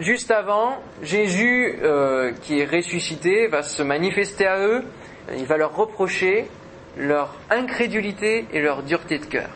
Juste 0.00 0.32
avant, 0.32 0.82
Jésus, 1.02 1.78
euh, 1.82 2.32
qui 2.42 2.58
est 2.58 2.64
ressuscité, 2.64 3.46
va 3.46 3.62
se 3.62 3.82
manifester 3.84 4.46
à 4.46 4.58
eux, 4.58 4.82
il 5.36 5.46
va 5.46 5.56
leur 5.56 5.74
reprocher 5.76 6.46
leur 6.96 7.34
incrédulité 7.50 8.46
et 8.52 8.60
leur 8.60 8.82
dureté 8.82 9.18
de 9.18 9.26
cœur. 9.26 9.50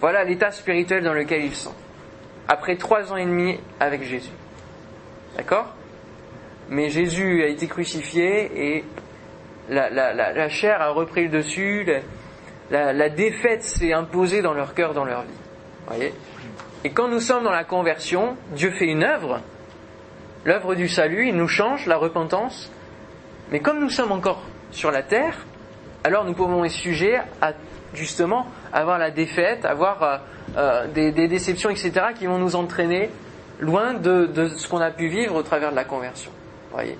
Voilà 0.00 0.24
l'état 0.24 0.50
spirituel 0.50 1.02
dans 1.02 1.12
lequel 1.12 1.44
ils 1.44 1.54
sont. 1.54 1.74
Après 2.46 2.76
trois 2.76 3.12
ans 3.12 3.16
et 3.16 3.24
demi 3.24 3.58
avec 3.80 4.02
Jésus. 4.02 4.30
D'accord? 5.36 5.74
Mais 6.70 6.90
Jésus 6.90 7.42
a 7.42 7.46
été 7.46 7.66
crucifié 7.66 8.76
et 8.76 8.84
la, 9.68 9.90
la, 9.90 10.12
la, 10.14 10.48
chair 10.48 10.80
a 10.80 10.90
repris 10.90 11.24
le 11.24 11.28
dessus, 11.30 11.86
la 12.70 13.08
défaite 13.08 13.62
s'est 13.62 13.92
imposée 13.92 14.42
dans 14.42 14.54
leur 14.54 14.74
cœur, 14.74 14.94
dans 14.94 15.04
leur 15.04 15.22
vie. 15.22 15.28
Voyez? 15.86 16.12
Et 16.84 16.90
quand 16.90 17.08
nous 17.08 17.20
sommes 17.20 17.44
dans 17.44 17.50
la 17.50 17.64
conversion, 17.64 18.36
Dieu 18.52 18.70
fait 18.70 18.86
une 18.86 19.02
œuvre, 19.02 19.40
l'œuvre 20.44 20.74
du 20.74 20.88
salut, 20.88 21.28
il 21.28 21.34
nous 21.34 21.48
change, 21.48 21.86
la 21.86 21.96
repentance. 21.96 22.70
Mais 23.50 23.60
comme 23.60 23.80
nous 23.80 23.90
sommes 23.90 24.12
encore 24.12 24.42
sur 24.70 24.90
la 24.90 25.02
terre, 25.02 25.46
alors 26.08 26.24
nous 26.24 26.32
pouvons 26.32 26.64
être 26.64 26.72
sujets 26.72 27.20
à 27.42 27.52
justement 27.92 28.46
avoir 28.72 28.98
la 28.98 29.10
défaite, 29.10 29.66
avoir 29.66 30.02
euh, 30.02 30.16
euh, 30.56 30.86
des, 30.88 31.28
déceptions, 31.28 31.68
etc., 31.68 31.92
qui 32.18 32.24
vont 32.24 32.38
nous 32.38 32.56
entraîner 32.56 33.10
loin 33.60 33.92
de, 33.92 34.48
ce 34.56 34.66
qu'on 34.68 34.80
a 34.80 34.90
pu 34.90 35.08
vivre 35.08 35.34
au 35.34 35.42
travers 35.42 35.70
de 35.70 35.76
la 35.76 35.84
conversion. 35.84 36.30
Voyez, 36.72 36.96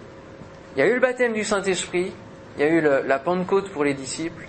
il 0.76 0.80
y 0.80 0.82
a 0.82 0.86
eu 0.86 0.92
le 0.92 1.00
baptême 1.00 1.32
du 1.32 1.42
Saint-Esprit, 1.42 2.12
il 2.58 2.60
y 2.60 2.64
a 2.64 2.68
eu 2.68 2.82
la 2.82 3.18
Pentecôte 3.18 3.70
pour 3.70 3.82
les 3.82 3.94
disciples. 3.94 4.44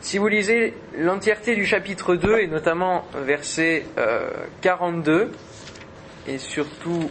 Si 0.00 0.18
vous 0.18 0.28
lisez 0.28 0.74
l'entièreté 0.96 1.56
du 1.56 1.66
chapitre 1.66 2.14
2 2.14 2.38
et 2.38 2.46
notamment 2.46 3.06
verset 3.16 3.84
euh, 3.98 4.28
42 4.60 5.32
et 6.28 6.38
surtout 6.38 7.10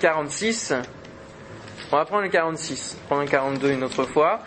46, 0.00 0.74
on 1.92 1.96
va 1.96 2.04
prendre 2.04 2.22
le 2.22 2.28
46, 2.28 2.98
prendre 3.06 3.22
le 3.22 3.28
42 3.28 3.70
une 3.70 3.84
autre 3.84 4.04
fois. 4.04 4.40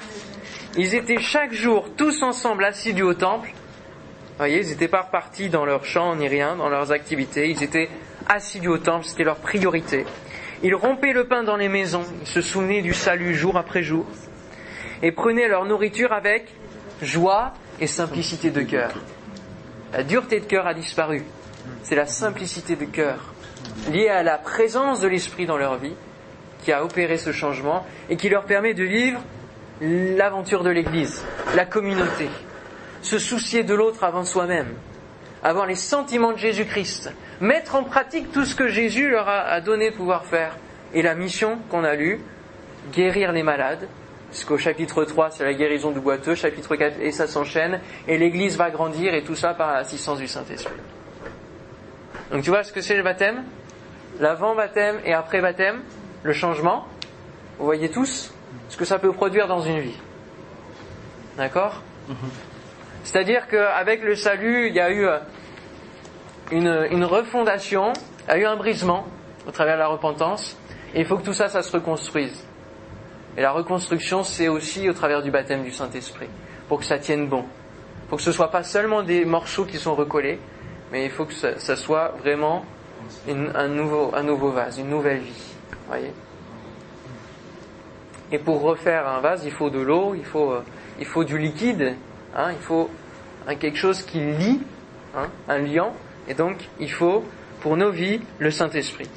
Ils 0.77 0.95
étaient 0.95 1.19
chaque 1.19 1.53
jour 1.53 1.89
tous 1.97 2.23
ensemble 2.23 2.63
assidus 2.63 3.03
au 3.03 3.13
temple. 3.13 3.49
Vous 3.49 4.37
voyez, 4.37 4.61
ils 4.61 4.69
n'étaient 4.69 4.87
pas 4.87 5.01
repartis 5.01 5.49
dans 5.49 5.65
leurs 5.65 5.85
champs 5.85 6.15
ni 6.15 6.27
rien, 6.27 6.55
dans 6.55 6.69
leurs 6.69 6.93
activités. 6.93 7.49
Ils 7.49 7.61
étaient 7.61 7.89
assidus 8.29 8.69
au 8.69 8.77
temple, 8.77 9.05
c'était 9.05 9.25
leur 9.25 9.35
priorité. 9.37 10.05
Ils 10.63 10.75
rompaient 10.75 11.11
le 11.11 11.25
pain 11.25 11.43
dans 11.43 11.57
les 11.57 11.67
maisons, 11.67 12.05
ils 12.21 12.27
se 12.27 12.41
souvenaient 12.41 12.81
du 12.81 12.93
salut 12.93 13.35
jour 13.35 13.57
après 13.57 13.83
jour, 13.83 14.05
et 15.01 15.11
prenaient 15.11 15.47
leur 15.47 15.65
nourriture 15.65 16.13
avec 16.13 16.53
joie 17.01 17.53
et 17.79 17.87
simplicité 17.87 18.49
de 18.49 18.61
cœur. 18.61 18.93
La 19.91 20.03
dureté 20.03 20.39
de 20.39 20.45
cœur 20.45 20.67
a 20.67 20.73
disparu. 20.73 21.23
C'est 21.83 21.95
la 21.95 22.05
simplicité 22.05 22.75
de 22.75 22.85
cœur, 22.85 23.33
liée 23.91 24.07
à 24.07 24.23
la 24.23 24.37
présence 24.37 25.01
de 25.01 25.07
l'Esprit 25.07 25.45
dans 25.45 25.57
leur 25.57 25.77
vie, 25.77 25.95
qui 26.63 26.71
a 26.71 26.83
opéré 26.85 27.17
ce 27.17 27.31
changement 27.31 27.85
et 28.09 28.15
qui 28.15 28.29
leur 28.29 28.45
permet 28.45 28.73
de 28.73 28.83
vivre 28.83 29.19
l'aventure 29.81 30.63
de 30.63 30.69
l'Église, 30.69 31.23
la 31.55 31.65
communauté, 31.65 32.29
se 33.01 33.17
soucier 33.17 33.63
de 33.63 33.73
l'autre 33.73 34.03
avant 34.03 34.23
soi-même, 34.23 34.75
avoir 35.43 35.65
les 35.65 35.75
sentiments 35.75 36.33
de 36.33 36.37
Jésus-Christ, 36.37 37.11
mettre 37.39 37.75
en 37.75 37.83
pratique 37.83 38.31
tout 38.31 38.45
ce 38.45 38.55
que 38.55 38.67
Jésus 38.67 39.09
leur 39.09 39.27
a, 39.27 39.59
donné 39.59 39.89
pouvoir 39.91 40.25
faire. 40.25 40.55
Et 40.93 41.01
la 41.01 41.15
mission 41.15 41.57
qu'on 41.69 41.83
a 41.83 41.95
lue, 41.95 42.21
guérir 42.93 43.31
les 43.31 43.41
malades, 43.41 43.87
puisqu'au 44.29 44.57
chapitre 44.57 45.03
3 45.03 45.31
c'est 45.31 45.43
la 45.43 45.53
guérison 45.53 45.91
du 45.91 45.99
boiteux, 45.99 46.35
chapitre 46.35 46.75
4 46.75 46.99
et 47.01 47.11
ça 47.11 47.27
s'enchaîne, 47.27 47.79
et 48.07 48.17
l'Église 48.17 48.57
va 48.57 48.69
grandir 48.69 49.13
et 49.15 49.23
tout 49.23 49.35
ça 49.35 49.53
par 49.53 49.73
l'assistance 49.73 50.19
du 50.19 50.27
Saint-Esprit. 50.27 50.75
Donc 52.31 52.43
tu 52.43 52.49
vois 52.49 52.63
ce 52.63 52.71
que 52.71 52.81
c'est 52.81 52.95
le 52.95 53.03
baptême? 53.03 53.43
L'avant-baptême 54.19 54.99
et 55.05 55.13
après-baptême, 55.13 55.81
le 56.21 56.33
changement, 56.33 56.85
vous 57.57 57.65
voyez 57.65 57.89
tous? 57.89 58.31
Ce 58.69 58.77
que 58.77 58.85
ça 58.85 58.99
peut 58.99 59.11
produire 59.11 59.47
dans 59.47 59.61
une 59.61 59.79
vie. 59.79 59.97
D'accord 61.37 61.81
C'est-à-dire 63.03 63.47
qu'avec 63.47 64.03
le 64.03 64.15
salut, 64.15 64.67
il 64.67 64.75
y 64.75 64.79
a 64.79 64.91
eu 64.91 65.07
une, 66.51 66.87
une, 66.91 67.05
refondation, 67.05 67.93
il 68.27 68.31
y 68.31 68.33
a 68.33 68.37
eu 68.37 68.45
un 68.45 68.55
brisement 68.55 69.07
au 69.47 69.51
travers 69.51 69.75
de 69.75 69.79
la 69.79 69.87
repentance, 69.87 70.57
et 70.93 70.99
il 70.99 71.05
faut 71.05 71.17
que 71.17 71.23
tout 71.23 71.33
ça, 71.33 71.47
ça 71.47 71.61
se 71.61 71.71
reconstruise. 71.71 72.45
Et 73.37 73.41
la 73.41 73.51
reconstruction, 73.51 74.23
c'est 74.23 74.49
aussi 74.49 74.89
au 74.89 74.93
travers 74.93 75.21
du 75.21 75.31
baptême 75.31 75.63
du 75.63 75.71
Saint-Esprit, 75.71 76.29
pour 76.67 76.79
que 76.79 76.85
ça 76.85 76.99
tienne 76.99 77.27
bon. 77.27 77.45
Pour 78.09 78.17
que 78.17 78.23
ce 78.23 78.33
soit 78.33 78.51
pas 78.51 78.63
seulement 78.63 79.03
des 79.03 79.23
morceaux 79.23 79.65
qui 79.65 79.77
sont 79.77 79.95
recollés, 79.95 80.39
mais 80.91 81.05
il 81.05 81.11
faut 81.11 81.25
que 81.25 81.33
ça, 81.33 81.57
ça 81.57 81.77
soit 81.77 82.09
vraiment 82.19 82.65
une, 83.27 83.51
un, 83.55 83.69
nouveau, 83.69 84.11
un 84.13 84.23
nouveau 84.23 84.51
vase, 84.51 84.79
une 84.79 84.89
nouvelle 84.89 85.19
vie. 85.19 85.43
Voyez 85.87 86.11
et 88.31 88.39
pour 88.39 88.61
refaire 88.61 89.07
un 89.07 89.19
vase, 89.19 89.43
il 89.45 89.51
faut 89.51 89.69
de 89.69 89.79
l'eau, 89.79 90.15
il 90.15 90.25
faut, 90.25 90.51
euh, 90.51 90.63
il 90.99 91.05
faut 91.05 91.23
du 91.23 91.37
liquide, 91.37 91.95
hein, 92.35 92.51
il 92.51 92.61
faut 92.61 92.89
quelque 93.59 93.77
chose 93.77 94.03
qui 94.03 94.19
lie, 94.19 94.61
hein, 95.15 95.27
un 95.49 95.57
liant, 95.57 95.93
et 96.27 96.33
donc 96.33 96.57
il 96.79 96.91
faut 96.91 97.23
pour 97.59 97.75
nos 97.77 97.91
vies 97.91 98.21
le 98.39 98.51
Saint-Esprit. 98.51 99.09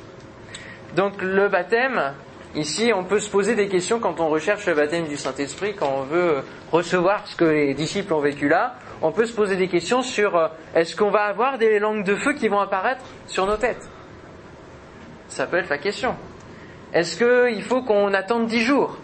Donc 0.97 1.23
le 1.23 1.49
baptême, 1.49 2.15
ici, 2.55 2.93
on 2.95 3.05
peut 3.05 3.21
se 3.21 3.31
poser 3.31 3.55
des 3.55 3.69
questions 3.69 4.01
quand 4.01 4.21
on 4.21 4.29
recherche 4.29 4.67
le 4.67 4.75
baptême 4.75 5.07
du 5.07 5.17
Saint-Esprit, 5.17 5.75
quand 5.75 5.93
on 5.97 6.03
veut 6.03 6.43
recevoir 6.73 7.27
ce 7.27 7.37
que 7.37 7.45
les 7.45 7.75
disciples 7.75 8.13
ont 8.13 8.21
vécu 8.21 8.49
là. 8.49 8.77
On 9.03 9.13
peut 9.13 9.27
se 9.27 9.35
poser 9.35 9.57
des 9.57 9.69
questions 9.69 10.03
sur 10.03 10.37
euh, 10.37 10.49
est-ce 10.75 10.97
qu'on 10.97 11.11
va 11.11 11.25
avoir 11.25 11.59
des 11.59 11.79
langues 11.79 12.05
de 12.05 12.17
feu 12.17 12.33
qui 12.33 12.49
vont 12.49 12.61
apparaître 12.61 13.05
sur 13.27 13.47
nos 13.47 13.57
têtes? 13.57 13.89
Ça 15.29 15.47
peut 15.47 15.59
être 15.59 15.69
la 15.69 15.79
question. 15.79 16.17
Est-ce 16.93 17.17
qu'il 17.17 17.63
faut 17.63 17.83
qu'on 17.83 18.15
attende 18.15 18.47
dix 18.47 18.61
jours? 18.61 18.99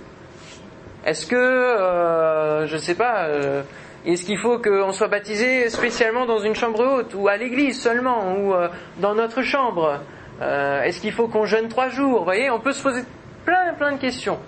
Est-ce 1.05 1.27
que, 1.27 1.37
euh, 1.37 2.67
je 2.67 2.75
ne 2.75 2.81
sais 2.81 2.95
pas, 2.95 3.25
euh, 3.25 3.63
est-ce 4.05 4.25
qu'il 4.25 4.39
faut 4.39 4.59
qu'on 4.59 4.93
soit 4.93 5.09
baptisé 5.09 5.69
spécialement 5.71 6.27
dans 6.27 6.41
une 6.41 6.55
chambre 6.55 6.85
haute 6.85 7.15
ou 7.15 7.29
à 7.29 7.37
l'église 7.37 7.81
seulement 7.81 8.37
ou 8.37 8.55
dans 8.99 9.15
notre 9.15 9.43
chambre? 9.43 10.01
Est-ce 10.41 11.01
qu'il 11.01 11.13
faut 11.13 11.29
qu'on 11.29 11.45
jeûne 11.45 11.69
trois 11.69 11.91
jours? 11.91 12.21
Vous 12.21 12.25
voyez, 12.25 12.51
on 12.51 12.61
peut 12.61 12.73
se 12.73 12.83
poser 12.83 13.03
plein 13.45 13.75
plein 13.75 13.93
de 13.93 13.99
questions 13.99 14.39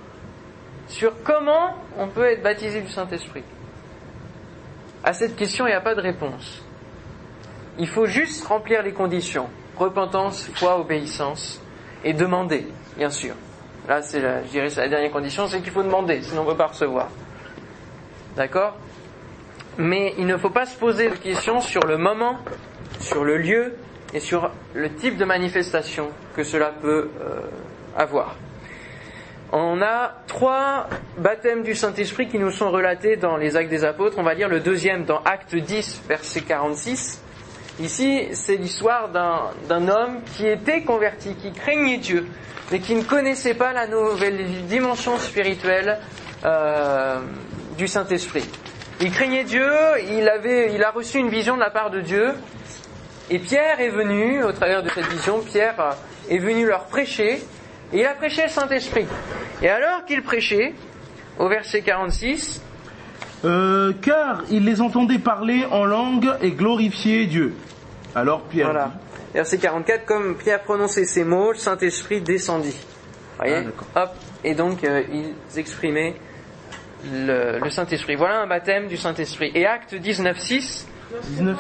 sur 0.89 1.23
comment 1.23 1.75
on 1.99 2.09
peut 2.09 2.27
être 2.27 2.43
baptisé 2.43 2.81
du 2.81 2.91
Saint-Esprit. 2.91 3.43
À 5.05 5.13
cette 5.13 5.37
question, 5.37 5.67
il 5.67 5.71
n'y 5.71 5.77
a 5.77 5.81
pas 5.81 5.95
de 5.95 6.01
réponse. 6.01 6.63
Il 7.79 7.89
faut 7.89 8.07
juste 8.07 8.45
remplir 8.47 8.83
les 8.83 8.93
conditions. 8.93 9.49
Repentance, 9.77 10.51
foi, 10.55 10.79
obéissance. 10.79 11.61
Et 12.05 12.13
demander, 12.13 12.67
bien 12.97 13.11
sûr. 13.11 13.35
Là, 13.89 14.03
c'est 14.03 14.21
la, 14.21 14.43
je 14.45 14.49
dirais, 14.49 14.71
c'est 14.71 14.81
la 14.81 14.89
dernière 14.89 15.11
condition, 15.11 15.47
c'est 15.47 15.61
qu'il 15.61 15.73
faut 15.73 15.83
demander, 15.83 16.23
sinon 16.23 16.43
on 16.43 16.45
ne 16.45 16.51
peut 16.51 16.57
pas 16.57 16.69
recevoir. 16.69 17.09
D'accord? 18.37 18.77
Mais 19.79 20.15
il 20.19 20.27
ne 20.27 20.37
faut 20.37 20.51
pas 20.51 20.67
se 20.67 20.77
poser 20.79 21.09
de 21.09 21.17
questions 21.17 21.61
sur 21.61 21.85
le 21.85 21.99
moment, 21.99 22.39
sur 23.01 23.25
le 23.25 23.39
lieu 23.39 23.75
et 24.15 24.21
sur 24.21 24.51
le 24.75 24.95
type 24.95 25.17
de 25.17 25.25
manifestation 25.25 26.11
que 26.37 26.45
cela 26.45 26.73
peut 26.81 27.11
euh, 27.21 27.41
avoir 27.97 28.37
on 29.53 29.83
a 29.83 30.15
trois 30.27 30.89
baptêmes 31.19 31.63
du 31.63 31.75
Saint-Esprit 31.75 32.27
qui 32.27 32.39
nous 32.39 32.51
sont 32.51 32.71
relatés 32.71 33.17
dans 33.17 33.37
les 33.37 33.55
actes 33.55 33.69
des 33.69 33.85
apôtres. 33.85 34.17
On 34.19 34.23
va 34.23 34.33
lire 34.33 34.49
le 34.49 34.61
deuxième 34.61 35.05
dans 35.05 35.19
Acte 35.25 35.55
10, 35.55 36.05
verset 36.09 36.41
46. 36.41 37.23
Ici, 37.81 38.29
c'est 38.33 38.57
l'histoire 38.57 39.09
d'un 39.09 39.89
homme 39.89 40.21
qui 40.37 40.47
était 40.47 40.83
converti, 40.83 41.35
qui 41.37 41.53
craignait 41.53 41.97
Dieu, 41.97 42.29
mais 42.71 42.81
qui 42.81 42.95
ne 42.95 43.03
connaissait 43.03 43.55
pas 43.55 43.73
la 43.73 43.87
nouvelle 43.87 44.67
dimension 44.67 45.19
spirituelle 45.19 45.99
euh, 46.45 47.21
du 47.79 47.89
Saint-Esprit. 47.89 48.45
Il 49.01 49.11
craignait 49.11 49.45
Dieu, 49.45 49.69
il, 50.11 50.29
avait, 50.29 50.75
il 50.75 50.85
a 50.85 50.91
reçu 50.91 51.19
une 51.19 51.31
vision 51.31 51.55
de 51.55 51.61
la 51.61 51.71
part 51.71 51.91
de 51.91 52.01
Dieu, 52.01 52.35
et 53.31 53.39
Pierre 53.39 53.81
est 53.81 53.89
venu, 53.89 54.45
au 54.45 54.53
travers 54.53 54.83
de 54.83 54.91
cette 54.91 55.07
vision, 55.07 55.41
Pierre 55.41 55.97
est 56.29 56.39
venu 56.39 56.67
leur 56.67 56.85
prêcher, 56.85 57.43
et 57.93 58.01
il 58.01 58.07
a 58.07 58.15
prêché 58.15 58.43
le 58.43 58.49
Saint-Esprit. 58.49 59.07
Et 59.63 59.69
alors 59.69 60.05
qu'il 60.05 60.23
prêchait, 60.23 60.75
au 61.39 61.49
verset 61.49 61.81
46, 61.81 62.61
euh, 63.45 63.93
car 64.01 64.43
il 64.51 64.65
les 64.65 64.81
entendait 64.81 65.19
parler 65.19 65.65
en 65.71 65.85
langue 65.85 66.31
et 66.41 66.53
glorifier 66.53 67.27
Dieu. 67.27 67.55
Alors 68.15 68.43
Pierre. 68.43 68.67
Voilà. 68.67 68.93
Verset 69.35 69.59
44, 69.59 70.05
comme 70.05 70.37
Pierre 70.37 70.63
prononçait 70.63 71.07
ces 71.07 71.25
mots, 71.25 71.53
le 71.53 71.59
Saint-Esprit 71.59 72.21
descendit. 72.21 72.77
Voyez 73.39 73.67
ah, 73.97 74.03
Hop. 74.03 74.11
Et 74.45 74.55
donc 74.55 74.85
euh, 74.85 75.03
ils 75.11 75.59
exprimaient 75.59 76.15
le, 77.11 77.59
le 77.59 77.71
Saint-Esprit. 77.71 78.15
Voilà 78.15 78.43
un 78.43 78.47
baptême 78.47 78.89
du 78.89 78.97
Saint-Esprit. 78.97 79.51
Et 79.55 79.67
acte 79.67 79.95
19, 79.95 80.39
6. 80.39 80.89
19. 81.23 81.59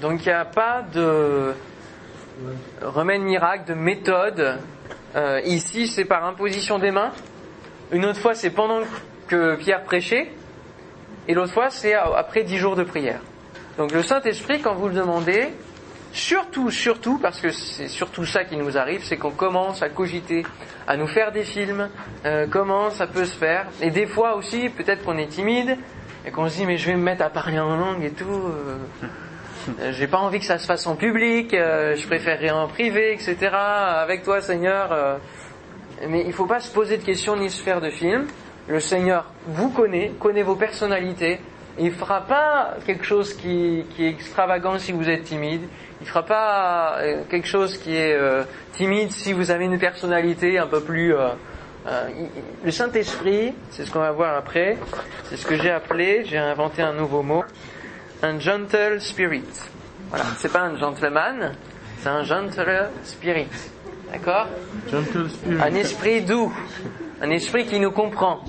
Donc 0.00 0.24
il 0.24 0.28
n'y 0.28 0.34
a 0.34 0.44
pas 0.44 0.82
de 0.82 1.54
remède 2.82 3.22
miracle, 3.22 3.64
de 3.68 3.74
méthode. 3.74 4.58
Euh, 5.16 5.40
ici, 5.44 5.86
c'est 5.86 6.04
par 6.04 6.24
imposition 6.24 6.78
des 6.78 6.90
mains. 6.90 7.12
Une 7.92 8.04
autre 8.04 8.20
fois, 8.20 8.34
c'est 8.34 8.50
pendant 8.50 8.80
que 9.26 9.56
Pierre 9.56 9.82
prêchait. 9.84 10.32
Et 11.26 11.34
l'autre 11.34 11.52
fois, 11.52 11.70
c'est 11.70 11.94
après 11.94 12.42
dix 12.42 12.56
jours 12.56 12.76
de 12.76 12.84
prière. 12.84 13.20
Donc 13.76 13.92
le 13.92 14.02
Saint-Esprit, 14.02 14.60
quand 14.60 14.74
vous 14.74 14.88
le 14.88 14.94
demandez, 14.94 15.48
surtout, 16.12 16.70
surtout, 16.70 17.18
parce 17.18 17.40
que 17.40 17.50
c'est 17.50 17.88
surtout 17.88 18.24
ça 18.24 18.44
qui 18.44 18.56
nous 18.56 18.76
arrive, 18.76 19.04
c'est 19.04 19.16
qu'on 19.16 19.30
commence 19.30 19.82
à 19.82 19.88
cogiter, 19.88 20.44
à 20.86 20.96
nous 20.96 21.06
faire 21.06 21.32
des 21.32 21.44
films, 21.44 21.88
euh, 22.24 22.46
comment 22.50 22.90
ça 22.90 23.06
peut 23.06 23.24
se 23.24 23.36
faire. 23.36 23.66
Et 23.80 23.90
des 23.90 24.06
fois 24.06 24.36
aussi, 24.36 24.68
peut-être 24.68 25.04
qu'on 25.04 25.18
est 25.18 25.28
timide 25.28 25.76
et 26.26 26.30
qu'on 26.30 26.48
se 26.48 26.56
dit 26.56 26.66
mais 26.66 26.76
je 26.76 26.86
vais 26.86 26.96
me 26.96 27.02
mettre 27.02 27.22
à 27.22 27.30
parler 27.30 27.58
en 27.58 27.76
langue 27.76 28.04
et 28.04 28.10
tout. 28.10 28.24
Euh, 28.24 28.78
j'ai 29.92 30.06
pas 30.06 30.18
envie 30.18 30.38
que 30.38 30.44
ça 30.44 30.58
se 30.58 30.66
fasse 30.66 30.86
en 30.86 30.96
public, 30.96 31.54
euh, 31.54 31.94
je 31.96 32.06
préférerais 32.06 32.50
en 32.50 32.68
privé, 32.68 33.12
etc. 33.12 33.36
Avec 33.52 34.22
toi, 34.22 34.40
Seigneur. 34.40 34.92
Euh. 34.92 35.16
mais 36.08 36.24
il 36.26 36.32
faut 36.32 36.46
pas 36.46 36.60
se 36.60 36.72
poser 36.72 36.96
de 36.96 37.02
questions 37.02 37.36
ni 37.36 37.50
se 37.50 37.62
faire 37.62 37.80
de 37.80 37.90
films. 37.90 38.26
Le 38.68 38.80
Seigneur 38.80 39.26
vous 39.46 39.70
connaît, 39.70 40.12
connaît 40.18 40.42
vos 40.42 40.56
personnalités. 40.56 41.40
Il 41.78 41.92
fera 41.92 42.22
pas 42.22 42.74
quelque 42.86 43.04
chose 43.04 43.34
qui, 43.34 43.84
est 43.98 44.08
extravagant 44.08 44.78
si 44.78 44.92
vous 44.92 45.08
êtes 45.08 45.24
timide. 45.24 45.62
Il 46.00 46.06
fera 46.06 46.24
pas 46.24 46.98
quelque 47.30 47.46
chose 47.46 47.78
qui 47.78 47.94
est 47.94 48.18
timide 48.72 49.10
si 49.10 49.32
vous 49.32 49.50
avez 49.50 49.64
une 49.64 49.78
personnalité 49.78 50.58
un 50.58 50.66
peu 50.66 50.80
plus. 50.80 51.14
le 52.64 52.70
Saint-Esprit, 52.70 53.54
c'est 53.70 53.86
ce 53.86 53.92
qu'on 53.92 54.00
va 54.00 54.10
voir 54.10 54.36
après. 54.36 54.76
C'est 55.24 55.36
ce 55.36 55.46
que 55.46 55.56
j'ai 55.56 55.70
appelé. 55.70 56.24
J'ai 56.24 56.38
inventé 56.38 56.82
un 56.82 56.92
nouveau 56.92 57.22
mot 57.22 57.44
un 58.22 58.38
gentle 58.38 59.00
spirit. 59.00 59.44
Voilà, 60.10 60.24
c'est 60.38 60.52
pas 60.52 60.62
un 60.62 60.76
gentleman, 60.76 61.52
c'est 62.00 62.08
un 62.08 62.24
gentle 62.24 62.90
spirit. 63.04 63.48
D'accord. 64.12 64.46
Un 65.60 65.74
esprit 65.74 66.22
doux, 66.22 66.52
un 67.20 67.30
esprit 67.30 67.66
qui 67.66 67.78
nous 67.78 67.90
comprend. 67.90 68.40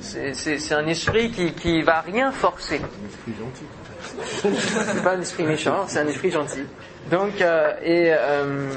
C'est 0.00 0.72
un 0.72 0.86
esprit 0.86 1.30
qui, 1.30 1.52
qui 1.52 1.82
va 1.82 2.00
rien 2.00 2.30
forcer. 2.32 2.80
Un 2.80 3.08
esprit 3.08 3.34
gentil. 3.38 3.64
c'est 4.92 5.02
pas 5.02 5.14
un 5.14 5.20
esprit 5.20 5.44
méchant, 5.44 5.84
c'est 5.86 5.98
un 5.98 6.06
esprit 6.06 6.30
gentil. 6.30 6.64
Donc, 7.10 7.40
euh, 7.40 7.72
et 7.82 8.12
euh, 8.12 8.68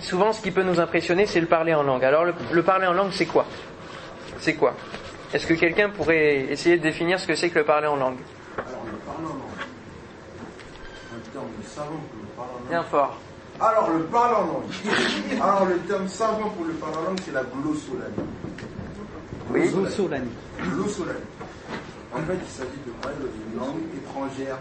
souvent, 0.00 0.32
ce 0.32 0.42
qui 0.42 0.50
peut 0.50 0.62
nous 0.62 0.80
impressionner, 0.80 1.26
c'est 1.26 1.40
le 1.40 1.46
parler 1.46 1.74
en 1.74 1.82
langue. 1.82 2.04
Alors, 2.04 2.24
le, 2.24 2.34
le 2.52 2.62
parler 2.62 2.86
en 2.86 2.92
langue, 2.92 3.12
c'est 3.12 3.26
quoi? 3.26 3.46
C'est 4.40 4.54
quoi? 4.54 4.74
Est-ce 5.32 5.46
que 5.46 5.54
quelqu'un 5.54 5.90
pourrait 5.90 6.46
essayer 6.50 6.76
de 6.76 6.82
définir 6.82 7.18
ce 7.18 7.26
que 7.26 7.34
c'est 7.34 7.50
que 7.50 7.58
le 7.58 7.64
parler 7.64 7.86
en 7.86 7.96
langue? 7.96 8.18
Bien 12.68 12.82
fort. 12.84 13.16
Alors, 13.60 13.90
le 13.90 14.04
parler 14.04 14.34
en 14.34 14.46
langue. 14.46 14.70
Alors, 15.40 15.64
le 15.64 15.78
terme 15.80 16.08
savant 16.08 16.50
pour 16.50 16.66
le 16.66 16.74
parler 16.74 16.96
en 16.98 17.02
langue, 17.02 17.20
c'est 17.24 17.32
la 17.32 17.42
glossolanie. 17.44 18.12
Oui. 19.50 19.70
Glossolanie. 19.70 20.30
Glossolanie. 20.60 21.30
En 22.12 22.18
fait, 22.18 22.38
il 22.42 22.50
s'agit 22.50 22.80
de 22.84 22.92
parler 23.00 23.16
une 23.22 23.58
langue 23.58 23.80
étrangère 23.96 24.58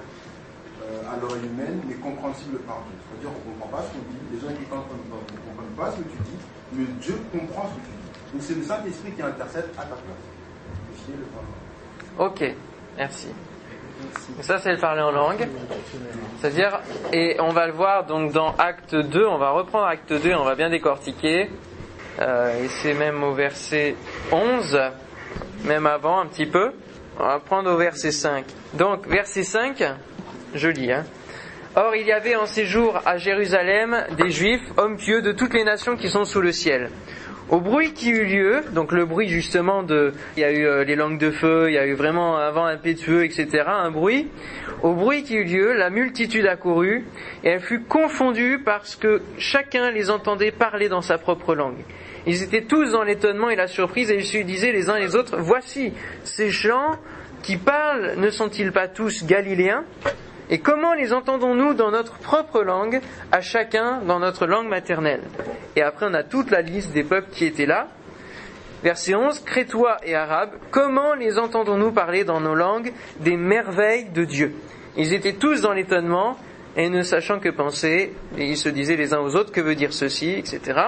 euh, 0.84 1.12
à 1.12 1.20
l'oreille 1.20 1.46
humaine, 1.46 1.82
mais 1.88 1.96
compréhensible 1.96 2.60
par 2.60 2.84
Dieu. 2.88 2.96
C'est-à-dire 3.04 3.36
qu'on 3.36 3.50
ne 3.50 3.56
comprend 3.56 3.78
pas 3.78 3.84
ce 3.84 3.92
qu'on 3.92 4.06
dit, 4.08 4.22
les 4.32 4.40
gens 4.40 4.54
qui 4.56 4.64
ne 4.64 4.70
comprennent 4.70 5.76
pas 5.76 5.92
ce 5.92 5.98
que 5.98 6.08
tu 6.08 6.20
dis, 6.24 6.40
mais 6.74 6.86
Dieu 7.02 7.18
comprend 7.32 7.68
ce 7.68 7.76
que 7.76 7.84
tu 7.84 7.92
dis. 7.92 8.06
Donc, 8.32 8.42
c'est 8.42 8.56
le 8.56 8.64
Saint-Esprit 8.64 9.12
qui 9.12 9.22
intercède 9.22 9.70
à 9.78 9.84
ta 9.84 9.96
place. 9.96 10.24
Ok, 12.18 12.56
merci. 12.98 13.28
Ça, 14.42 14.60
c'est 14.60 14.72
le 14.72 14.78
parler 14.78 15.02
en 15.02 15.12
langue. 15.12 15.48
C'est-à-dire, 16.40 16.80
et 17.14 17.38
on 17.40 17.50
va 17.50 17.68
le 17.68 17.74
voir 17.74 18.06
donc 18.06 18.32
dans 18.32 18.56
Acte 18.58 18.96
2, 18.96 19.26
on 19.26 19.38
va 19.38 19.52
reprendre 19.52 19.86
Acte 19.86 20.14
2 20.14 20.34
on 20.34 20.44
va 20.44 20.56
bien 20.56 20.70
décortiquer. 20.70 21.50
Euh, 22.20 22.64
et 22.64 22.68
c'est 22.68 22.94
même 22.94 23.24
au 23.24 23.34
verset 23.34 23.96
11, 24.32 24.80
même 25.66 25.86
avant 25.86 26.20
un 26.20 26.28
petit 26.28 26.46
peu. 26.46 26.72
On 27.20 27.26
va 27.26 27.40
prendre 27.40 27.72
au 27.72 27.78
verset 27.78 28.12
5. 28.12 28.46
Donc, 28.74 29.08
verset 29.08 29.44
5, 29.44 29.84
je 30.54 30.70
lis. 30.70 30.92
Hein. 30.92 31.06
Or, 31.76 31.96
il 31.96 32.08
y 32.08 32.12
avait 32.12 32.36
en 32.36 32.46
ces 32.46 32.66
jours 32.66 33.02
à 33.06 33.18
Jérusalem 33.18 34.06
des 34.18 34.30
Juifs, 34.30 34.64
hommes 34.78 34.98
pieux 34.98 35.22
de 35.22 35.34
toutes 35.34 35.54
les 35.54 35.66
nations 35.66 35.98
qui 35.98 36.10
sont 36.10 36.24
sous 36.24 36.42
le 36.42 36.54
ciel. 36.54 36.90
Au 37.50 37.60
bruit 37.60 37.94
qui 37.94 38.10
eut 38.10 38.26
lieu, 38.26 38.62
donc 38.74 38.92
le 38.92 39.06
bruit 39.06 39.30
justement 39.30 39.84
de, 39.84 40.14
il 40.36 40.40
y 40.40 40.44
a 40.44 40.52
eu 40.52 40.66
euh, 40.66 40.84
les 40.84 40.96
langues 40.96 41.20
de 41.20 41.30
feu, 41.30 41.66
il 41.70 41.76
y 41.76 41.78
a 41.78 41.86
eu 41.86 41.94
vraiment 41.94 42.38
un 42.38 42.50
vent 42.50 42.68
etc., 42.68 43.64
un 43.68 43.92
bruit. 43.92 44.28
Au 44.82 44.94
bruit 44.94 45.24
qui 45.24 45.36
eut 45.36 45.44
lieu, 45.44 45.74
la 45.74 45.92
multitude 45.92 46.48
accourut, 46.48 47.06
et 47.44 47.50
elle 47.50 47.60
fut 47.60 47.82
confondue 47.82 48.62
parce 48.66 48.96
que 48.96 49.22
chacun 49.38 49.92
les 49.92 50.10
entendait 50.10 50.52
parler 50.52 50.90
dans 50.90 51.02
sa 51.02 51.20
propre 51.20 51.54
langue. 51.54 51.84
Ils 52.26 52.42
étaient 52.42 52.64
tous 52.64 52.92
dans 52.92 53.04
l'étonnement 53.04 53.52
et 53.52 53.56
la 53.56 53.68
surprise, 53.68 54.10
et 54.10 54.16
ils 54.16 54.26
se 54.26 54.40
disaient 54.40 54.72
les 54.72 54.90
uns 54.90 54.98
les 54.98 55.16
autres, 55.16 55.38
voici, 55.38 55.94
ces 56.24 56.50
gens 56.50 56.98
qui 57.44 57.58
parlent 57.58 58.16
ne 58.18 58.32
sont-ils 58.32 58.72
pas 58.72 58.88
tous 58.88 59.24
galiléens? 59.24 59.84
Et 60.50 60.60
comment 60.60 60.94
les 60.94 61.14
entendons-nous 61.14 61.74
dans 61.74 61.92
notre 61.92 62.18
propre 62.20 62.62
langue, 62.64 63.02
à 63.32 63.42
chacun 63.42 64.02
dans 64.02 64.20
notre 64.20 64.46
langue 64.46 64.68
maternelle? 64.68 65.24
Et 65.76 65.82
après, 65.82 66.06
on 66.10 66.14
a 66.14 66.24
toute 66.24 66.52
la 66.52 66.62
liste 66.62 66.94
des 66.94 67.04
peuples 67.04 67.32
qui 67.32 67.46
étaient 67.46 67.66
là. 67.66 67.88
Verset 68.84 69.16
11, 69.16 69.40
Crétois 69.40 69.98
et 70.04 70.16
Arabes, 70.16 70.52
comment 70.70 71.16
les 71.16 71.40
entendons-nous 71.40 71.92
parler 71.92 72.24
dans 72.24 72.40
nos 72.40 72.54
langues 72.54 72.94
des 73.20 73.36
merveilles 73.36 74.10
de 74.10 74.26
Dieu? 74.26 74.54
Ils 74.96 75.14
étaient 75.14 75.34
tous 75.34 75.62
dans 75.62 75.74
l'étonnement 75.74 76.38
et 76.78 76.90
ne 76.90 77.02
sachant 77.02 77.40
que 77.40 77.50
penser, 77.50 78.14
et 78.38 78.46
ils 78.46 78.58
se 78.58 78.70
disaient 78.70 78.96
les 78.96 79.14
uns 79.14 79.22
aux 79.22 79.36
autres 79.36 79.52
que 79.52 79.62
veut 79.62 79.76
dire 79.76 79.94
ceci, 79.94 80.32
etc. 80.32 80.82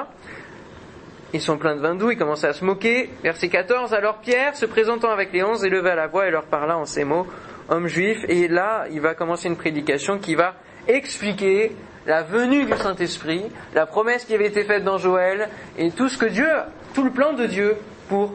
Ils 1.33 1.41
sont 1.41 1.57
pleins 1.57 1.75
de 1.75 1.81
vin 1.81 1.95
doux, 1.95 2.11
ils 2.11 2.17
commençaient 2.17 2.47
à 2.47 2.53
se 2.53 2.63
moquer. 2.63 3.09
Verset 3.23 3.49
14, 3.49 3.93
alors 3.93 4.19
Pierre, 4.19 4.55
se 4.55 4.65
présentant 4.65 5.09
avec 5.09 5.33
les 5.33 5.43
onze, 5.43 5.65
éleva 5.65 5.95
la 5.95 6.07
voix 6.07 6.27
et 6.27 6.31
leur 6.31 6.43
parla 6.43 6.77
en 6.77 6.85
ces 6.85 7.03
mots, 7.03 7.27
homme 7.69 7.88
juif, 7.88 8.19
et 8.27 8.47
là, 8.47 8.86
il 8.91 9.01
va 9.01 9.13
commencer 9.13 9.47
une 9.47 9.58
prédication 9.58 10.19
qui 10.19 10.36
va 10.36 10.56
expliquer 10.88 11.73
la 12.06 12.23
venue 12.23 12.65
du 12.65 12.77
Saint-Esprit, 12.77 13.43
la 13.75 13.86
promesse 13.86 14.25
qui 14.25 14.34
avait 14.34 14.47
été 14.47 14.63
faite 14.63 14.84
dans 14.84 14.97
Joël, 14.97 15.49
et 15.77 15.91
tout 15.91 16.08
ce 16.08 16.17
que 16.17 16.25
Dieu, 16.25 16.47
tout 16.93 17.03
le 17.03 17.12
plan 17.12 17.34
de 17.34 17.45
Dieu 17.45 17.75
pour 18.08 18.34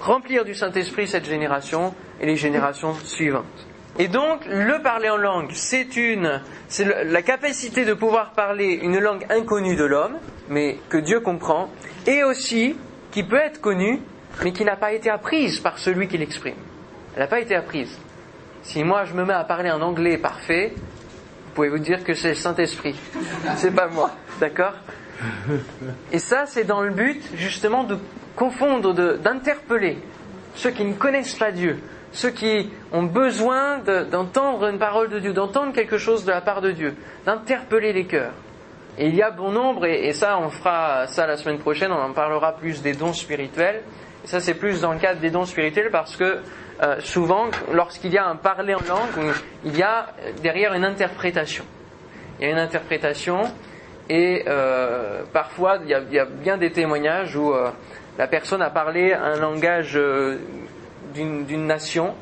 remplir 0.00 0.44
du 0.44 0.54
Saint-Esprit 0.54 1.08
cette 1.08 1.24
génération 1.24 1.94
et 2.20 2.26
les 2.26 2.36
générations 2.36 2.94
suivantes. 3.04 3.66
Et 3.98 4.08
donc, 4.08 4.44
le 4.46 4.82
parler 4.82 5.08
en 5.08 5.16
langue, 5.16 5.50
c'est 5.52 5.96
une, 5.96 6.42
c'est 6.68 7.04
la 7.04 7.22
capacité 7.22 7.86
de 7.86 7.94
pouvoir 7.94 8.32
parler 8.32 8.78
une 8.82 8.98
langue 8.98 9.24
inconnue 9.30 9.76
de 9.76 9.84
l'homme, 9.84 10.18
mais 10.50 10.76
que 10.90 10.98
Dieu 10.98 11.20
comprend, 11.20 11.70
et 12.06 12.22
aussi 12.22 12.76
qui 13.10 13.22
peut 13.22 13.36
être 13.36 13.62
connue, 13.62 14.00
mais 14.44 14.52
qui 14.52 14.66
n'a 14.66 14.76
pas 14.76 14.92
été 14.92 15.08
apprise 15.08 15.60
par 15.60 15.78
celui 15.78 16.08
qui 16.08 16.18
l'exprime. 16.18 16.56
Elle 17.14 17.20
n'a 17.20 17.26
pas 17.26 17.40
été 17.40 17.54
apprise. 17.54 17.98
Si 18.66 18.82
moi 18.82 19.04
je 19.04 19.14
me 19.14 19.24
mets 19.24 19.32
à 19.32 19.44
parler 19.44 19.70
en 19.70 19.80
anglais 19.80 20.18
parfait, 20.18 20.72
vous 20.74 21.52
pouvez 21.54 21.68
vous 21.68 21.78
dire 21.78 22.02
que 22.02 22.14
c'est 22.14 22.30
le 22.30 22.34
Saint-Esprit. 22.34 22.96
C'est 23.56 23.70
pas 23.70 23.86
moi, 23.86 24.10
d'accord? 24.40 24.74
Et 26.10 26.18
ça, 26.18 26.46
c'est 26.46 26.64
dans 26.64 26.82
le 26.82 26.90
but 26.90 27.22
justement 27.36 27.84
de 27.84 27.96
confondre, 28.34 28.92
d'interpeller 28.92 29.98
ceux 30.56 30.70
qui 30.70 30.84
ne 30.84 30.94
connaissent 30.94 31.36
pas 31.36 31.52
Dieu, 31.52 31.78
ceux 32.10 32.30
qui 32.30 32.68
ont 32.92 33.04
besoin 33.04 33.78
d'entendre 34.10 34.66
une 34.66 34.80
parole 34.80 35.10
de 35.10 35.20
Dieu, 35.20 35.32
d'entendre 35.32 35.72
quelque 35.72 35.96
chose 35.96 36.24
de 36.24 36.32
la 36.32 36.40
part 36.40 36.60
de 36.60 36.72
Dieu, 36.72 36.96
d'interpeller 37.24 37.92
les 37.92 38.06
cœurs. 38.06 38.34
Et 38.98 39.06
il 39.06 39.14
y 39.14 39.22
a 39.22 39.30
bon 39.30 39.52
nombre, 39.52 39.86
et, 39.86 40.12
ça 40.12 40.38
on 40.40 40.50
fera 40.50 41.06
ça 41.06 41.26
la 41.28 41.36
semaine 41.36 41.58
prochaine, 41.58 41.92
on 41.92 42.02
en 42.02 42.12
parlera 42.12 42.56
plus 42.56 42.82
des 42.82 42.94
dons 42.94 43.12
spirituels. 43.12 43.82
Et 44.24 44.26
ça 44.26 44.40
c'est 44.40 44.54
plus 44.54 44.80
dans 44.80 44.92
le 44.92 44.98
cadre 44.98 45.20
des 45.20 45.30
dons 45.30 45.44
spirituels 45.44 45.90
parce 45.92 46.16
que 46.16 46.40
euh, 46.82 47.00
souvent, 47.00 47.46
lorsqu'il 47.72 48.12
y 48.12 48.18
a 48.18 48.26
un 48.26 48.36
parler 48.36 48.74
en 48.74 48.80
langue, 48.80 49.34
il 49.64 49.76
y 49.76 49.82
a 49.82 50.08
derrière 50.42 50.74
une 50.74 50.84
interprétation. 50.84 51.64
Il 52.38 52.46
y 52.46 52.48
a 52.48 52.52
une 52.52 52.58
interprétation, 52.58 53.44
et 54.08 54.44
euh, 54.46 55.22
parfois 55.32 55.78
il 55.82 55.88
y, 55.88 56.18
a, 56.18 56.24
bien 56.24 56.58
des 56.58 56.70
témoignages 56.70 57.34
où 57.34 57.52
euh, 57.52 57.70
la 58.18 58.26
personne 58.26 58.62
a 58.62 58.70
parlé 58.70 59.12
un 59.12 59.36
langage 59.36 59.98
d'une 61.14 61.66
nation, 61.66 62.14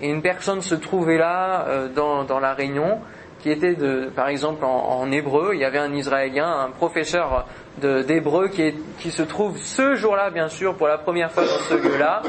et 0.00 0.08
une 0.08 0.22
personne 0.22 0.60
se 0.60 0.74
trouvait 0.74 1.18
là 1.18 1.66
euh, 1.68 1.88
dans, 1.88 2.40
la 2.40 2.54
réunion, 2.54 3.00
qui 3.40 3.50
était 3.50 3.74
de, 3.74 4.10
par 4.14 4.28
exemple 4.28 4.64
en, 4.64 5.10
hébreu, 5.10 5.50
il 5.54 5.60
y 5.60 5.64
avait 5.64 5.78
un 5.78 5.92
Israélien, 5.92 6.48
un 6.48 6.70
professeur 6.70 7.46
d'hébreu 7.78 8.48
qui 8.48 9.10
se 9.10 9.22
trouve 9.22 9.58
ce 9.58 9.94
jour-là, 9.96 10.30
bien 10.30 10.48
sûr, 10.48 10.76
pour 10.76 10.88
la 10.88 10.98
première 10.98 11.30
fois 11.30 11.44
dans 11.44 11.58
ce 11.68 11.74
lieu-là, 11.74 12.22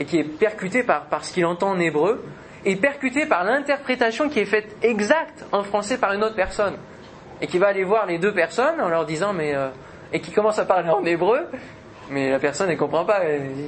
et 0.00 0.04
qui 0.04 0.18
est 0.18 0.24
percuté 0.24 0.82
par, 0.82 1.06
par 1.06 1.24
ce 1.24 1.32
qu'il 1.32 1.46
entend 1.46 1.70
en 1.70 1.80
hébreu, 1.80 2.24
et 2.64 2.76
percuté 2.76 3.26
par 3.26 3.44
l'interprétation 3.44 4.28
qui 4.28 4.40
est 4.40 4.44
faite 4.44 4.76
exacte 4.82 5.44
en 5.52 5.62
français 5.62 5.98
par 5.98 6.12
une 6.12 6.22
autre 6.24 6.36
personne, 6.36 6.74
et 7.40 7.46
qui 7.46 7.58
va 7.58 7.68
aller 7.68 7.84
voir 7.84 8.06
les 8.06 8.18
deux 8.18 8.32
personnes 8.32 8.80
en 8.80 8.88
leur 8.88 9.06
disant, 9.06 9.32
mais... 9.32 9.54
Euh, 9.54 9.68
et 10.12 10.20
qui 10.20 10.32
commence 10.32 10.58
à 10.58 10.64
parler 10.64 10.88
en 10.90 11.04
hébreu, 11.04 11.46
mais 12.10 12.30
la 12.30 12.38
personne 12.38 12.70
ne 12.70 12.76
comprend 12.76 13.04
pas, 13.04 13.20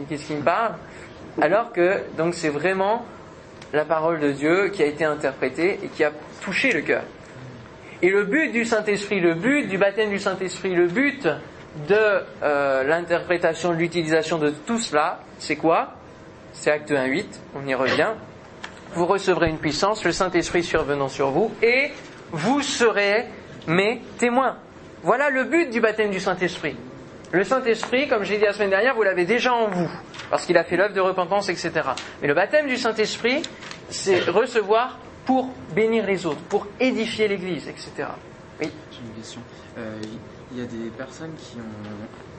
qu'est-ce 0.09 0.27
qu'il 0.27 0.37
me 0.37 0.43
parle? 0.43 0.75
Alors 1.41 1.73
que 1.73 2.03
donc 2.17 2.35
c'est 2.35 2.49
vraiment 2.49 3.05
la 3.73 3.85
parole 3.85 4.21
de 4.21 4.33
Dieu 4.33 4.69
qui 4.69 4.83
a 4.83 4.87
été 4.87 5.05
interprétée 5.05 5.79
et 5.83 5.89
qui 5.89 6.03
a 6.03 6.13
touché 6.41 6.73
le 6.73 6.81
cœur. 6.81 7.03
Et 8.03 8.09
le 8.09 8.25
but 8.25 8.51
du 8.51 8.65
Saint-Esprit, 8.65 9.21
le 9.21 9.35
but 9.35 9.69
du 9.69 9.77
baptême 9.77 10.09
du 10.09 10.19
Saint-Esprit, 10.19 10.75
le 10.75 10.87
but 10.87 11.29
de 11.89 12.23
euh, 12.43 12.83
l'interprétation, 12.85 13.71
de 13.71 13.77
l'utilisation 13.77 14.39
de 14.39 14.51
tout 14.51 14.79
cela, 14.79 15.21
c'est 15.39 15.57
quoi? 15.57 15.93
C'est 16.53 16.71
Acte 16.71 16.91
1.8, 16.91 17.25
on 17.55 17.67
y 17.67 17.75
revient. 17.75 18.11
Vous 18.95 19.07
recevrez 19.07 19.49
une 19.49 19.59
puissance, 19.59 20.05
le 20.05 20.13
Saint-Esprit 20.13 20.65
survenant 20.65 21.09
sur 21.09 21.31
vous, 21.31 21.53
et 21.63 21.91
vous 22.33 22.61
serez 22.61 23.27
mes 23.67 24.03
témoins. 24.19 24.57
Voilà 25.03 25.31
le 25.31 25.45
but 25.45 25.71
du 25.71 25.81
baptême 25.81 26.11
du 26.11 26.21
Saint-Esprit. 26.21 26.77
Le 27.33 27.45
Saint-Esprit, 27.45 28.09
comme 28.09 28.25
j'ai 28.25 28.39
dit 28.39 28.45
la 28.45 28.53
semaine 28.53 28.71
dernière, 28.71 28.97
vous 28.97 29.05
l'avez 29.05 29.25
déjà 29.25 29.55
en 29.55 29.69
vous, 29.69 29.89
parce 30.29 30.45
qu'il 30.45 30.59
a 30.59 30.65
fait 30.65 30.77
l'œuvre 30.77 30.95
de 30.95 31.01
repentance, 31.01 31.49
etc. 31.49 31.71
Mais 32.21 32.29
le 32.29 32.35
baptême 32.35 32.67
du 32.67 32.77
Saint-Esprit, 32.77 33.43
c'est 33.89 34.21
recevoir 34.29 34.99
pour 35.25 35.49
bénir 35.75 36.07
les 36.07 36.27
autres, 36.27 36.41
pour 36.49 36.67
édifier 36.81 37.29
l'Église, 37.29 37.69
etc. 37.69 38.09
Oui 38.61 38.71
J'ai 38.91 38.99
une 38.99 39.15
question. 39.17 39.41
Euh, 39.79 40.01
il 40.53 40.59
y 40.59 40.63
a 40.63 40.67
des 40.67 40.91
personnes 40.91 41.33
qui 41.37 41.57
ont 41.59 42.30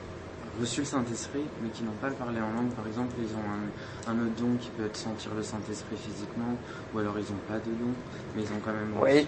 reçu 0.60 0.82
le 0.82 0.86
Saint-Esprit, 0.86 1.44
mais 1.62 1.70
qui 1.70 1.84
n'ont 1.84 1.92
pas 2.02 2.10
parlé 2.10 2.40
en 2.40 2.52
langue. 2.54 2.72
Par 2.76 2.86
exemple, 2.88 3.14
ils 3.20 3.34
ont 3.36 4.12
un, 4.12 4.20
autre 4.20 4.36
don 4.38 4.58
qui 4.60 4.70
peut 4.70 4.86
être 4.86 4.98
sentir 4.98 5.34
le 5.36 5.44
Saint-Esprit 5.44 5.96
physiquement, 5.98 6.56
ou 6.94 7.00
alors 7.00 7.14
ils 7.18 7.34
n'ont 7.34 7.42
pas 7.48 7.60
de 7.60 7.72
don, 7.72 7.94
mais 8.36 8.44
ils 8.44 8.48
ont 8.48 8.60
quand 8.64 8.74
même 8.74 8.98
reçu. 9.00 9.28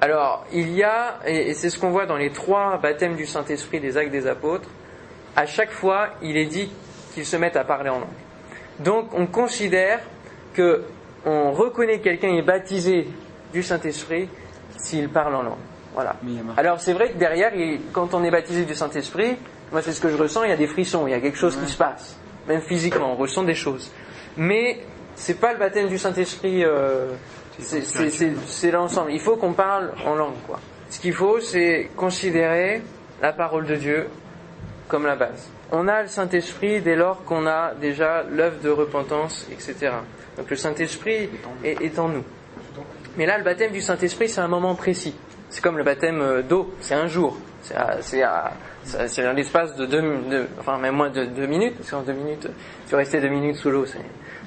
Alors, 0.00 0.46
il 0.52 0.72
y 0.72 0.82
a, 0.82 1.18
et 1.26 1.54
c'est 1.54 1.70
ce 1.70 1.78
qu'on 1.78 1.90
voit 1.90 2.06
dans 2.06 2.16
les 2.16 2.30
trois 2.30 2.78
baptêmes 2.78 3.16
du 3.16 3.26
Saint-Esprit 3.26 3.80
des 3.80 3.96
actes 3.96 4.12
des 4.12 4.26
apôtres, 4.26 4.68
à 5.34 5.46
chaque 5.46 5.72
fois, 5.72 6.10
il 6.22 6.36
est 6.36 6.46
dit 6.46 6.70
qu'ils 7.12 7.26
se 7.26 7.36
mettent 7.36 7.56
à 7.56 7.64
parler 7.64 7.90
en 7.90 8.00
langue. 8.00 8.08
Donc, 8.80 9.08
on 9.14 9.26
considère 9.26 10.00
que 10.54 10.84
on 11.24 11.52
reconnaît 11.52 12.00
quelqu'un 12.00 12.28
est 12.28 12.42
baptisé 12.42 13.08
du 13.52 13.62
Saint-Esprit 13.62 14.28
s'il 14.76 15.08
parle 15.08 15.34
en 15.34 15.42
langue. 15.42 15.58
Voilà. 15.92 16.14
Alors, 16.58 16.80
c'est 16.80 16.92
vrai 16.92 17.10
que 17.10 17.18
derrière, 17.18 17.52
quand 17.92 18.12
on 18.12 18.22
est 18.22 18.30
baptisé 18.30 18.64
du 18.64 18.74
Saint-Esprit, 18.74 19.36
moi, 19.72 19.82
c'est 19.82 19.92
ce 19.92 20.00
que 20.00 20.08
je 20.08 20.16
ressens, 20.16 20.44
il 20.44 20.50
y 20.50 20.52
a 20.52 20.56
des 20.56 20.66
frissons, 20.66 21.06
il 21.06 21.10
y 21.10 21.14
a 21.14 21.20
quelque 21.20 21.38
chose 21.38 21.56
qui 21.56 21.70
se 21.70 21.76
passe. 21.76 22.16
Même 22.48 22.60
physiquement, 22.60 23.12
on 23.12 23.16
ressent 23.16 23.42
des 23.42 23.54
choses. 23.54 23.90
Mais, 24.36 24.80
c'est 25.14 25.40
pas 25.40 25.52
le 25.52 25.58
baptême 25.58 25.88
du 25.88 25.98
Saint-Esprit, 25.98 26.64
euh, 26.64 27.08
c'est 27.58 28.70
l'ensemble. 28.70 29.12
Il 29.12 29.20
faut 29.20 29.36
qu'on 29.36 29.52
parle 29.52 29.92
en 30.04 30.14
langue, 30.14 30.34
quoi. 30.46 30.60
Ce 30.88 31.00
qu'il 31.00 31.14
faut, 31.14 31.40
c'est 31.40 31.90
considérer 31.96 32.82
la 33.20 33.32
parole 33.32 33.66
de 33.66 33.74
Dieu 33.76 34.06
comme 34.88 35.04
la 35.04 35.16
base. 35.16 35.48
On 35.72 35.88
a 35.88 36.02
le 36.02 36.08
Saint-Esprit 36.08 36.80
dès 36.80 36.94
lors 36.94 37.24
qu'on 37.24 37.46
a 37.46 37.74
déjà 37.74 38.22
l'œuvre 38.22 38.60
de 38.62 38.70
repentance, 38.70 39.48
etc. 39.50 39.92
Donc 40.36 40.48
le 40.48 40.56
Saint-Esprit 40.56 41.28
est, 41.64 41.98
en 41.98 42.08
nous. 42.08 42.24
Mais 43.16 43.26
là, 43.26 43.38
le 43.38 43.44
baptême 43.44 43.72
du 43.72 43.80
Saint-Esprit, 43.80 44.28
c'est 44.28 44.40
un 44.40 44.48
moment 44.48 44.74
précis. 44.74 45.14
C'est 45.48 45.62
comme 45.62 45.78
le 45.78 45.84
baptême 45.84 46.20
euh, 46.20 46.42
d'eau, 46.42 46.74
c'est 46.80 46.94
un 46.94 47.06
jour. 47.06 47.38
C'est 48.02 49.22
dans 49.22 49.32
l'espace 49.32 49.74
de 49.76 49.86
deux, 49.86 50.00
de, 50.00 50.46
enfin 50.58 50.78
même 50.78 50.94
moins 50.94 51.10
de 51.10 51.24
deux 51.24 51.46
minutes, 51.46 51.76
parce 51.76 51.90
qu'en 51.90 52.02
deux 52.02 52.12
minutes, 52.12 52.48
tu 52.88 52.94
restais 52.94 53.20
deux 53.20 53.28
minutes 53.28 53.56
sous 53.56 53.70
l'eau, 53.70 53.86
ça 53.86 53.98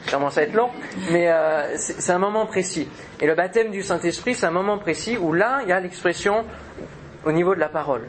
commence 0.10 0.38
à 0.38 0.43
être 0.43 0.53
long, 0.53 0.69
mais 1.12 1.29
euh, 1.29 1.75
c'est 1.75 2.12
un 2.12 2.19
moment 2.19 2.45
précis. 2.45 2.88
Et 3.19 3.27
le 3.27 3.36
baptême 3.36 3.71
du 3.71 3.84
Saint-Esprit, 3.84 4.36
c'est 4.36 4.45
un 4.45 4.51
moment 4.51 4.77
précis 4.77 5.17
où 5.17 5.34
là, 5.34 5.60
il 5.63 5.69
y 5.69 5.73
a 5.73 5.79
l'expression 5.79 6.45
au 7.25 7.32
niveau 7.32 7.53
de 7.53 7.60
la 7.60 7.69
parole. 7.69 8.08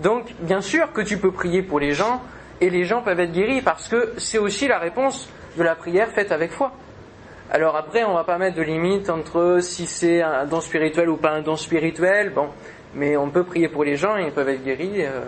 Donc, 0.00 0.34
bien 0.40 0.60
sûr 0.60 0.92
que 0.92 1.02
tu 1.02 1.18
peux 1.18 1.30
prier 1.30 1.62
pour 1.62 1.78
les 1.78 1.92
gens 1.92 2.20
et 2.60 2.70
les 2.70 2.84
gens 2.84 3.02
peuvent 3.02 3.20
être 3.20 3.32
guéris 3.32 3.62
parce 3.62 3.88
que 3.88 4.14
c'est 4.18 4.38
aussi 4.38 4.66
la 4.66 4.78
réponse 4.78 5.28
de 5.56 5.62
la 5.62 5.74
prière 5.74 6.08
faite 6.08 6.32
avec 6.32 6.50
foi. 6.50 6.72
Alors 7.52 7.76
après, 7.76 8.04
on 8.04 8.14
va 8.14 8.24
pas 8.24 8.38
mettre 8.38 8.56
de 8.56 8.62
limite 8.62 9.10
entre 9.10 9.58
si 9.60 9.86
c'est 9.86 10.22
un 10.22 10.46
don 10.46 10.60
spirituel 10.60 11.08
ou 11.08 11.16
pas 11.16 11.30
un 11.30 11.42
don 11.42 11.56
spirituel, 11.56 12.30
bon, 12.30 12.48
mais 12.94 13.16
on 13.16 13.30
peut 13.30 13.44
prier 13.44 13.68
pour 13.68 13.84
les 13.84 13.96
gens 13.96 14.16
et 14.16 14.24
ils 14.24 14.32
peuvent 14.32 14.48
être 14.48 14.64
guéris. 14.64 15.04
Euh. 15.04 15.20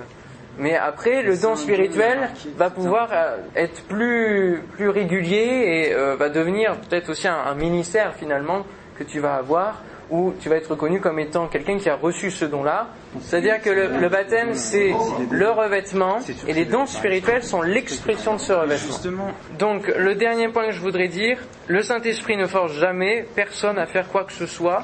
mais 0.58 0.76
après, 0.76 1.22
le 1.22 1.36
don 1.36 1.56
spirituel 1.56 2.30
va 2.56 2.70
pouvoir 2.70 3.08
euh, 3.12 3.36
être 3.56 3.82
plus 3.84 4.62
plus 4.72 4.88
régulier 4.88 5.88
et 5.88 5.94
euh, 5.94 6.16
va 6.16 6.28
devenir 6.28 6.76
peut-être 6.76 7.10
aussi 7.10 7.28
un 7.28 7.54
ministère 7.54 8.14
finalement 8.14 8.64
que 8.98 9.04
tu 9.04 9.20
vas 9.20 9.36
avoir 9.36 9.82
où 10.12 10.34
tu 10.38 10.50
vas 10.50 10.56
être 10.56 10.70
reconnu 10.70 11.00
comme 11.00 11.18
étant 11.18 11.48
quelqu'un 11.48 11.78
qui 11.78 11.88
a 11.88 11.96
reçu 11.96 12.30
ce 12.30 12.44
don-là. 12.44 12.88
C'est-à-dire 13.22 13.62
que 13.62 13.70
le, 13.70 14.08
baptême, 14.10 14.54
c'est 14.54 14.92
le 15.30 15.50
revêtement, 15.50 16.18
et 16.46 16.52
les 16.52 16.66
dons 16.66 16.84
spirituels 16.84 17.42
sont 17.42 17.62
l'expression 17.62 18.34
de 18.34 18.40
ce 18.40 18.52
revêtement. 18.52 19.30
Donc, 19.58 19.86
le 19.88 20.14
dernier 20.14 20.48
point 20.48 20.66
que 20.66 20.72
je 20.72 20.80
voudrais 20.80 21.08
dire, 21.08 21.38
le 21.66 21.82
Saint-Esprit 21.82 22.36
ne 22.36 22.46
force 22.46 22.74
jamais 22.74 23.26
personne 23.34 23.78
à 23.78 23.86
faire 23.86 24.08
quoi 24.08 24.24
que 24.24 24.34
ce 24.34 24.46
soit. 24.46 24.82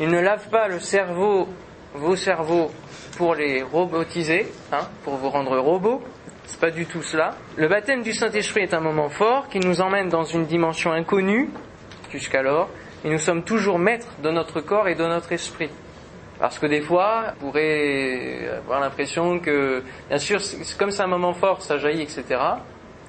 Il 0.00 0.08
ne 0.08 0.20
lave 0.20 0.48
pas 0.48 0.66
le 0.66 0.80
cerveau, 0.80 1.46
vos 1.94 2.16
cerveaux, 2.16 2.70
pour 3.16 3.34
les 3.34 3.62
robotiser, 3.62 4.46
hein, 4.72 4.88
pour 5.04 5.16
vous 5.16 5.28
rendre 5.28 5.58
robots. 5.58 6.02
C'est 6.46 6.60
pas 6.60 6.70
du 6.70 6.86
tout 6.86 7.02
cela. 7.02 7.34
Le 7.56 7.68
baptême 7.68 8.02
du 8.02 8.12
Saint-Esprit 8.12 8.62
est 8.62 8.74
un 8.74 8.80
moment 8.80 9.08
fort 9.08 9.48
qui 9.48 9.60
nous 9.60 9.80
emmène 9.80 10.08
dans 10.08 10.24
une 10.24 10.46
dimension 10.46 10.92
inconnue 10.92 11.50
jusqu'alors 12.10 12.68
et 13.04 13.10
nous 13.10 13.18
sommes 13.18 13.44
toujours 13.44 13.78
maîtres 13.78 14.08
de 14.22 14.30
notre 14.30 14.60
corps 14.60 14.88
et 14.88 14.94
de 14.94 15.04
notre 15.04 15.32
esprit. 15.32 15.70
Parce 16.38 16.58
que 16.58 16.66
des 16.66 16.80
fois, 16.80 17.34
on 17.36 17.46
pourrait 17.46 18.48
avoir 18.48 18.80
l'impression 18.80 19.38
que, 19.38 19.82
bien 20.08 20.18
sûr, 20.18 20.40
comme 20.78 20.90
c'est 20.90 21.02
un 21.02 21.06
moment 21.06 21.34
fort, 21.34 21.60
ça 21.60 21.76
jaillit, 21.76 22.02
etc. 22.02 22.24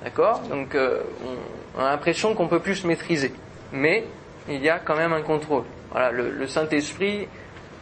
D'accord? 0.04 0.42
Donc, 0.50 0.76
euh, 0.76 1.02
on 1.78 1.82
a 1.82 1.92
l'impression 1.92 2.36
qu'on 2.36 2.48
peut 2.48 2.60
plus 2.60 2.76
se 2.76 2.88
maîtriser. 2.88 3.34
Mais, 3.72 4.04
il 4.50 4.62
y 4.62 4.70
a 4.70 4.80
quand 4.80 4.98
même 4.98 5.14
un 5.14 5.22
contrôle. 5.22 5.64
Voilà, 5.92 6.12
le, 6.12 6.46
Saint-Esprit 6.48 7.28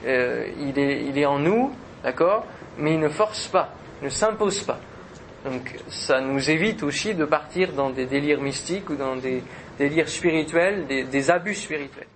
euh, 0.05 0.47
il, 0.59 1.17
est, 1.17 1.25
en 1.25 1.39
nous, 1.39 1.73
d'accord, 2.03 2.45
mais 2.77 2.93
il 2.93 2.99
ne 2.99 3.09
force 3.09 3.47
pas, 3.47 3.73
ne 4.01 4.09
s'impose 4.09 4.61
pas. 4.61 4.79
Donc 5.45 5.75
ça 5.89 6.21
nous 6.21 6.49
évite 6.49 6.83
aussi 6.83 7.13
de 7.13 7.25
partir 7.25 7.73
dans 7.73 7.89
des 7.89 8.05
délires 8.05 8.41
mystiques 8.41 8.89
ou 8.89 8.95
dans 8.95 9.15
des 9.15 9.41
délires 9.77 10.09
spirituels, 10.09 10.85
des 10.87 11.31
abus 11.31 11.55
spirituels. 11.55 12.07